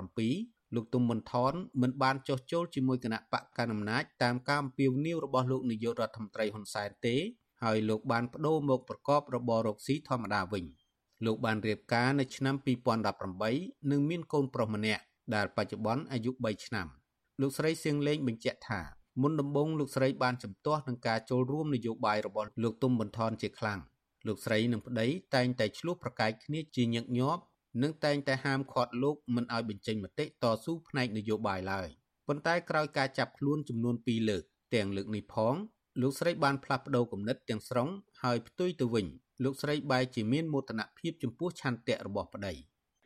[0.00, 7.16] 2017លោកទុំមន្ថនមិនបានចុះចូលជាមួយគណៈបកកណ្ដាលអំណាចតាមការអំពាវនាវរបស់លោកនាយករដ្ឋមន្ត្រីហ៊ុនសែនទេ
[7.62, 10.64] ហើយលោកបានបដូរមកប្រកបរបររកស៊ីធម្មតាវិញ។
[11.24, 12.54] លោកបានរៀបការនៅឆ្នាំ
[13.22, 15.02] 2018និងមានកូនប្រុសម្នាក់
[15.34, 16.86] ដែលបច្ចុប្បន្នអាយុ3ឆ្នាំ
[17.40, 18.80] លោកស្រីសៀងលេងបញ្ជាក់ថា
[19.22, 23.80] មុនដំបូងលោកស្រីបានជំទាស់នឹងការចូលរួមនយោបាយរបស់លោកទុំបន្ថនជាខ្លាំង
[24.26, 27.42] លោកស្រីនិងប្តីតែងតែឆ្លោះប្រកែកគ្នាជាញឹកញាប់
[27.82, 31.88] និងតែងតែហាមឃាត់លោកមិនឲ្យបញ្ចេញមតិតស៊ូផ្នែកនយោបាយឡើយ
[32.28, 34.42] ប៉ុន្តែក្រោយការចាប់ខ្លួនចំនួន2លើក
[34.74, 35.54] ទាំងលើកនេះផង
[36.00, 37.88] លោកស្រីបានផ្លាស់ប្តូរគំនិតទាំងស្រុង
[38.22, 39.06] ហើយផ្ទុយទៅវិញ
[39.44, 42.54] លោកស្រីបែរជាមានមោទនភាពចំពោះឆន្ទៈរបស់ប្តី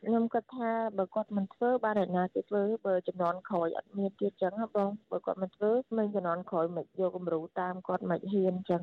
[0.04, 8.82] ខ្ញុំគិតថាបើគាត់មិនធ្វើបានអ្នកណាគេធ្វើបើចំនួនក្រោយអត់មានទៀតចឹងបងបើគាត់មិនធ្វើមិនចំនួនក្រោយមិនយកគំរូតាមគាត់មិនហ៊ានចឹង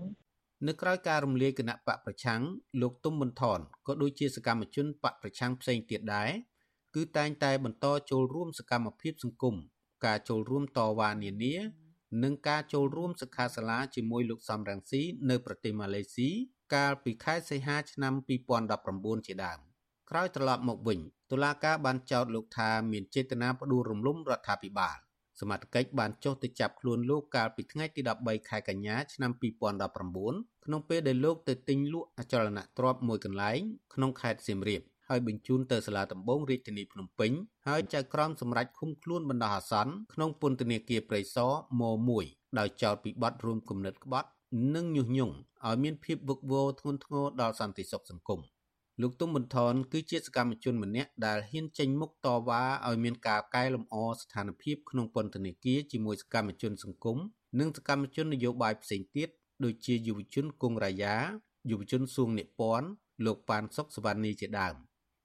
[0.67, 2.41] នៅក្រៅការរំលាយគណៈបកប្រឆាំង
[2.81, 6.31] លោកទុំបន្ថនក៏ដូចជាសកម្មជនបកប្រឆាំងផ្សេងទៀតដែរ
[6.95, 9.55] គឺតែងតែបន្តចូលរួមសកម្មភាពសង្គម
[10.05, 11.55] ការចូលរួមតវ៉ានានា
[12.23, 16.29] និងការចូលរួមសិក្ខាសាលាជាមួយលោកសំរងស៊ីនៅប្រទេសម៉ាឡេស៊ី
[16.73, 18.13] កាលពីខែសីហាឆ្នាំ
[18.69, 19.59] 2019ជាដើម
[20.09, 20.99] ក្រោយត្រឡប់មកវិញ
[21.31, 24.97] តុលាការបានចោទលោកថាមានចេតនាផ្ដួលរំលំរដ្ឋាភិបាល
[25.39, 29.31] សមត្ថកិច្ចបានចុះទៅចាប់ខ្លួនលោកកាលពីថ្ងៃទី13ខែកញ្ញាឆ្នាំ
[29.97, 33.59] 2019ក្នុងពេលដែលលោកទៅទិញលក់អចលនទ្រព្យមួយកន្លែង
[33.93, 37.31] ក្នុងខេត្តសៀមរាបហើយបញ្ជូនទៅសាលាដំបងរាជធានីភ្នំពេញ
[37.67, 41.51] ហើយចៅក្រមសម្រេចឃុំខ្លួនបណ្ដោះអាសន្នក្នុងពន្ធនាគារព្រៃសរ
[41.81, 41.83] ម
[42.21, 44.29] 1ដោយចោទពីបទរួមគំនិតក្បត់
[44.75, 45.35] និងញុះញង់
[45.67, 48.39] ឲ្យមានភាពវឹកវរធ្ងន់ធ្ងរដល់សន្តិសុខសង្គម
[49.01, 57.17] លោកទុំបន្ថនគឺជាសកម្មជនម្នាក់ដែលហ៊ានចេញមុខតវ៉ាឲ្យមានការកែលម្អស្ថានភាពក្នុងពន្ធនាគារជាមួយសកម្មជនសង្គម
[57.59, 59.29] និងសកម្មជននយោបាយផ្សេងទៀត
[59.63, 61.15] ដូចជាយុវជនគង់រាយា
[61.69, 62.87] យុវជនសួងនិពន្ធ
[63.25, 64.75] លោកប៉ានសុកសវណ្ណីជាដើម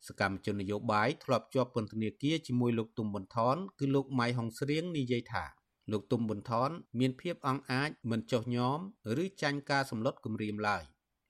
[0.08, 5.44] សកម្មជននយោបាយធ្លាប់ជាប់ពន្ធនាគារជាមួយលោកទុំបន្ថនគឺលោកម៉ៃហុងស្រៀងនិយាយថា
[5.90, 6.70] លោកទុំប៊ុនថន
[7.00, 8.78] មានភាពអង់អាចមិនចុះញោម
[9.22, 10.82] ឬចាញ់ការសម្លុតគំរាមឡើយ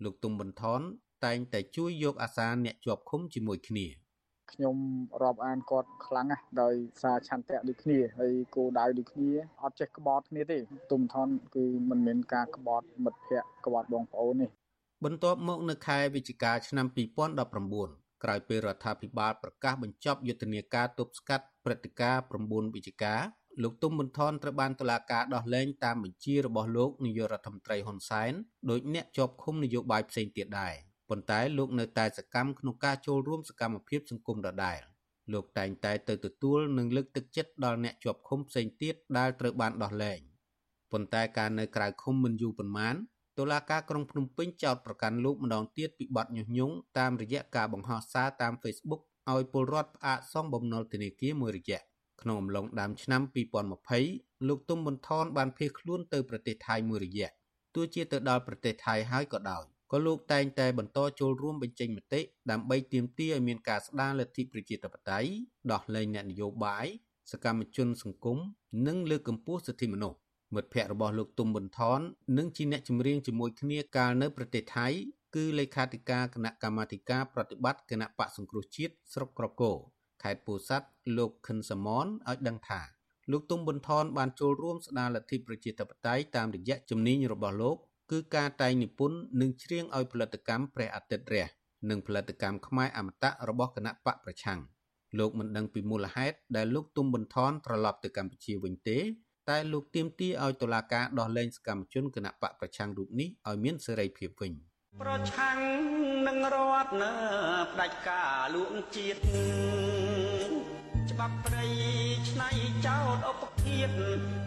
[0.05, 0.81] លោកទុំប៊ុនថន
[1.25, 3.87] តែងតែជួយយកអាសាអ្នកជាប់ឃុំជាមួយគ្នា
[4.53, 4.77] ខ្ញុំ
[5.23, 9.31] រាប់អានគាត់ខ្លាំងណាស់ដោយសារឆន្ទៈដូចគ្នាហើយគោលដៅដូចគ្នា
[9.63, 10.59] អត់ចេះក្បត់គ្នាទេ
[10.93, 14.49] ទុំថនគឺមិនមានការក្បត់មិត្តភ័ក្តិក្បត់បងប្អូនទេ
[15.05, 16.87] បន្ទាប់មកនៅខែវិច្ឆិកាឆ្នាំ
[17.55, 23.15] 2019ក្រោយពេលរដ្ឋាភិបាលប្រកាសបញ្ចប់យុទ្ធនាការទប់ស្កាត់ព្រឹត្តិការណ៍9វិច្ឆិកា
[23.63, 28.33] លោកទុំប៊ុនថនត្រូវបានតុលាការដោះលែងតាមបញ្ជារបស់លោកនាយករដ្ឋមន្ត្រីហ៊ុនសែន
[28.71, 30.75] ដោយអ្នកជាប់ឃុំនយោបាយផ្សេងទៀតដែរ
[31.09, 34.81] ប៉ុន្តែលោកនៅតែសកម្មក្នុងការចូលរួមសកម្មភាពសង្គមដដែល
[35.33, 40.21] លោកតែងតែទៅទទួលនិងលើកទឹកចិត្តដល់អ្នកជាប់ឃុំផ្សេងទៀតដែលត្រូវបានដោះលែង
[40.93, 42.95] ប៉ុន្តែការនៅក្រៅឃុំមិនយូរប៉ុន្មាន
[43.39, 51.81] តុលាការក្រុងភ្នំពេញចោទប្រកាន់លោកម្ដងទៀតពីបទញុះញង់តាមរយៈការបង្ហោះសារតាម Facebook ឲ្យពលរដ្ឋផ្អាកសងបំណុលធនាគារមួយរយៈ
[52.23, 53.23] ក្នុងអំឡុងដើមឆ្នាំ
[53.85, 57.29] 2020លោកទុំប៊ុនថនបានភៀសខ្លួនទៅប្រទេសថៃមួយរយៈ
[57.75, 62.21] ទោះជាទៅដល់ប្រទេសថៃហើយក៏ដោយក៏លោកតែងតែបន្តចូលរួមបញ្ចេញមតិ
[62.51, 65.31] ដើម្បីទាមទារឲ្យមានការស្ដារលទ្ធិប្រជាធិបតេយ្យ
[65.73, 66.87] ដោះលែងអ្នកនយោបាយ
[67.33, 68.39] សកម្មជនសង្គម
[68.87, 70.19] និងលើកកម្ពស់សិទ្ធិមនុស្ស
[70.55, 72.01] មិត្តភ័ក្តិរបស់លោកទុំប៊ុនថន
[72.39, 74.89] និងជាអ្នកចម្រៀងជាមួយគ្នាកាលនៅប្រទេសថៃ
[75.35, 79.77] គឺលេខាធិការគណៈកម្មាធិការប្រតិបត្តិគណៈបកសង្គ្រោះជាតិស្រុកក្រគរ
[80.23, 82.81] ខេត្តពោធិ៍សាត់លោកខិនសមនឲ្យដឹងថា
[83.31, 87.77] លោកទុំប៊ុនថនបានចូលរួមស្ដារលទ្ធិប្រជាធិបតេយ្យតាមរយៈជំនាញរបស់លោក
[88.11, 91.47] គឺការតែងនិពន្ធនិងច្រៀងឲ្យផលិតកម្មព្រះអាទិត្យរះ
[91.91, 94.61] និងផលិតកម្មខ្មែរអមតៈរបស់គណៈបកប្រឆាំង
[95.19, 98.99] លោកមិនដឹងពីមូលហេតុដែលលោកទុំប៊ុនថនត្រឡប់ទៅកម្ពុជាវិញទេ
[99.51, 104.53] តែលោកទាមទារឲ្យតុលាការដោះលែងសកម្មជនគណៈបកប្រឆាំងរូបនេះឲ្យមានសេរីភាពវិញ
[105.01, 105.59] ប្រឆាំង
[106.27, 107.13] នឹងរដ្ឋនៅ
[107.73, 109.21] ផ្ដាច់ការលួងជាតិ
[111.11, 111.65] ច្បាប់ព្រៃ
[112.31, 112.51] ឆ្នៃ
[112.87, 113.93] ចោតឧបគៀត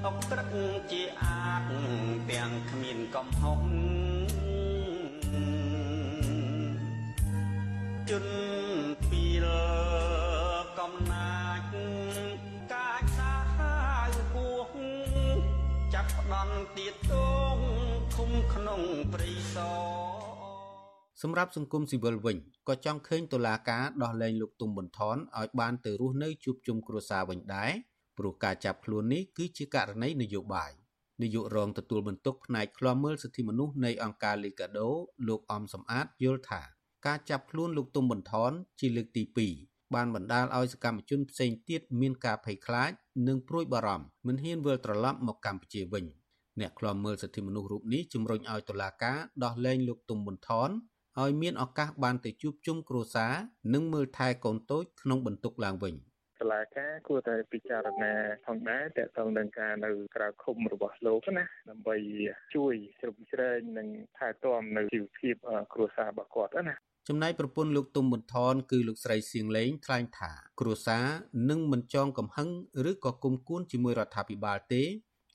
[0.05, 0.55] អុកត្រឹក
[0.91, 1.63] ជាអាត
[2.29, 3.61] ទាំងគ្មានកំហុស
[8.09, 8.35] ជន់
[9.09, 9.47] ពីល
[10.79, 11.61] កំណាច
[12.73, 13.77] កាចសាហា
[14.13, 14.69] វពោះ
[15.93, 17.13] ចាប់ផ្ដន់ទៀតទ
[17.55, 17.57] ង
[18.15, 18.81] ឃុំក្នុង
[19.13, 19.57] ព្រៃស
[20.31, 20.34] រ
[21.21, 22.37] សម្រាប់សង្គមស៊ីវិលវិញ
[22.67, 27.71] ក៏ចង់ឃើញតុលាការដោះលែងលោកទុំប៊ុនថនឲ្យបានទៅរស់នៅជួបជុំគ្រួសារវិញដែរ
[28.17, 30.71] ព្រោះការចាប់ខ្លួននេះគឺជាករណីនយោបាយ
[31.21, 34.89] នាយករងទទួលបន្ទុកផ្នែកឃ្លាំមើលសិទ្ធិមនុស្សនៃអង្គការលីកាដូ
[35.27, 36.61] លោកអំសំអាតយល់ថា
[37.05, 39.23] ការចាប់ខ្លួនលោកទុំប៊ុនថនជាលើកទី
[39.59, 42.91] 2បានបណ្ដាលឲ្យសកម្មជនផ្សេងទៀតមានការភ័យខ្លាច
[43.27, 46.05] និងព្រួយបារម្ភមិនហ៊ានវិលត្រឡប់មកកម្ពុជាវិញ
[46.59, 50.69] អ្នកឃ្លាំមើលសិទ្ធិមនុស្សរូបនេះជំរុញឲ្យតុលាការដោះលែងលោកទុំប៊ុនថន
[51.21, 53.33] ឲ្យមានឱកាសបានទៅជួបជុំគ្រួសារ
[53.73, 55.95] និងមើលថែកូនតូចក្នុងបន្ទុកឡើងវិញ
[56.41, 58.13] តឡាការគួរតែពិចារណា
[58.45, 61.95] ផងដែរតើតើនឹងការនៅក្រៅឃុំរបស់លោកណាដើម្បី
[62.55, 63.87] ជួយជ្រោមជ្រែងនិង
[64.17, 65.35] ថែទាំនៅជីវភាព
[65.73, 66.75] គ្រួសាររបស់គាត់ណា
[67.09, 71.05] ចំណែកប្រពន្ធលោកទុំប៊ុនថនគឺលោកស្រីសៀងលេងថ្លែងថា គ្រួសារ
[71.49, 72.49] នឹងមិនចងកំហឹង
[72.89, 74.83] ឬក៏គុំគួនជាមួយរដ្ឋាភិបាលទេ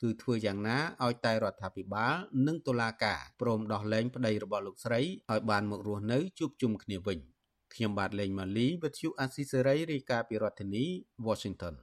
[0.03, 2.15] គឺធ្វើយ៉ាងណាឲ្យតែរដ្ឋាភិបាល
[2.47, 7.19] និងតុលាការព្រមដោះលែងប្តីរបស់លោកស្រីឲ្យបានមករស់នៅជួបជុំគ្នាវិញ
[7.75, 10.85] ខ្ញុំបាទលេងម៉ាលីវិទ្យុអាស៊ីសេរីរាយការណ៍ពីរដ្ឋធានី
[11.27, 11.75] Washington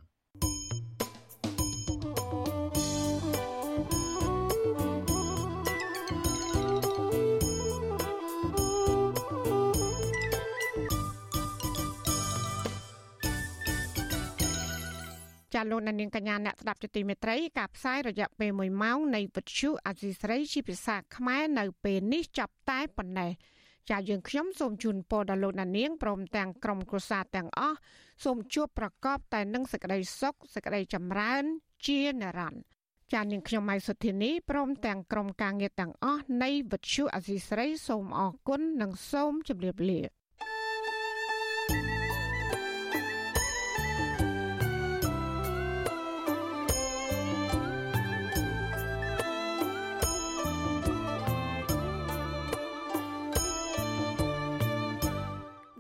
[15.58, 23.32] ចាលោកនាងកញ្ញាអ្នកស្ដាប់ជាទីមេត្រីការផ្សាយរយៈពេល1ម៉ោងនៃវិទ្យុអាស៊ីស្រីជាភាសាខ្មែរនៅពេលនេះចាប់តែប៉ុណ្ណេះ
[23.90, 27.78] ចាយើងខ្ញុំសូមជូនពរដល់លោកនាងព្រមទាំងក្រុមគ្រួសារទាំងអស់
[28.24, 31.44] សូមជួបប្រកបតែនឹងសេចក្តីសុខសេចក្តីចម្រើន
[31.88, 32.64] ជានិរន្តរ៍
[33.14, 40.02] ចានាងខ្ញុំម៉ៃសុធានីព្រមទាំងក្រុមការងារទាំងអស់នៃវិទ្យុអាស៊ីស្រី សូមអរគុណនិងសូមជម្រាបលា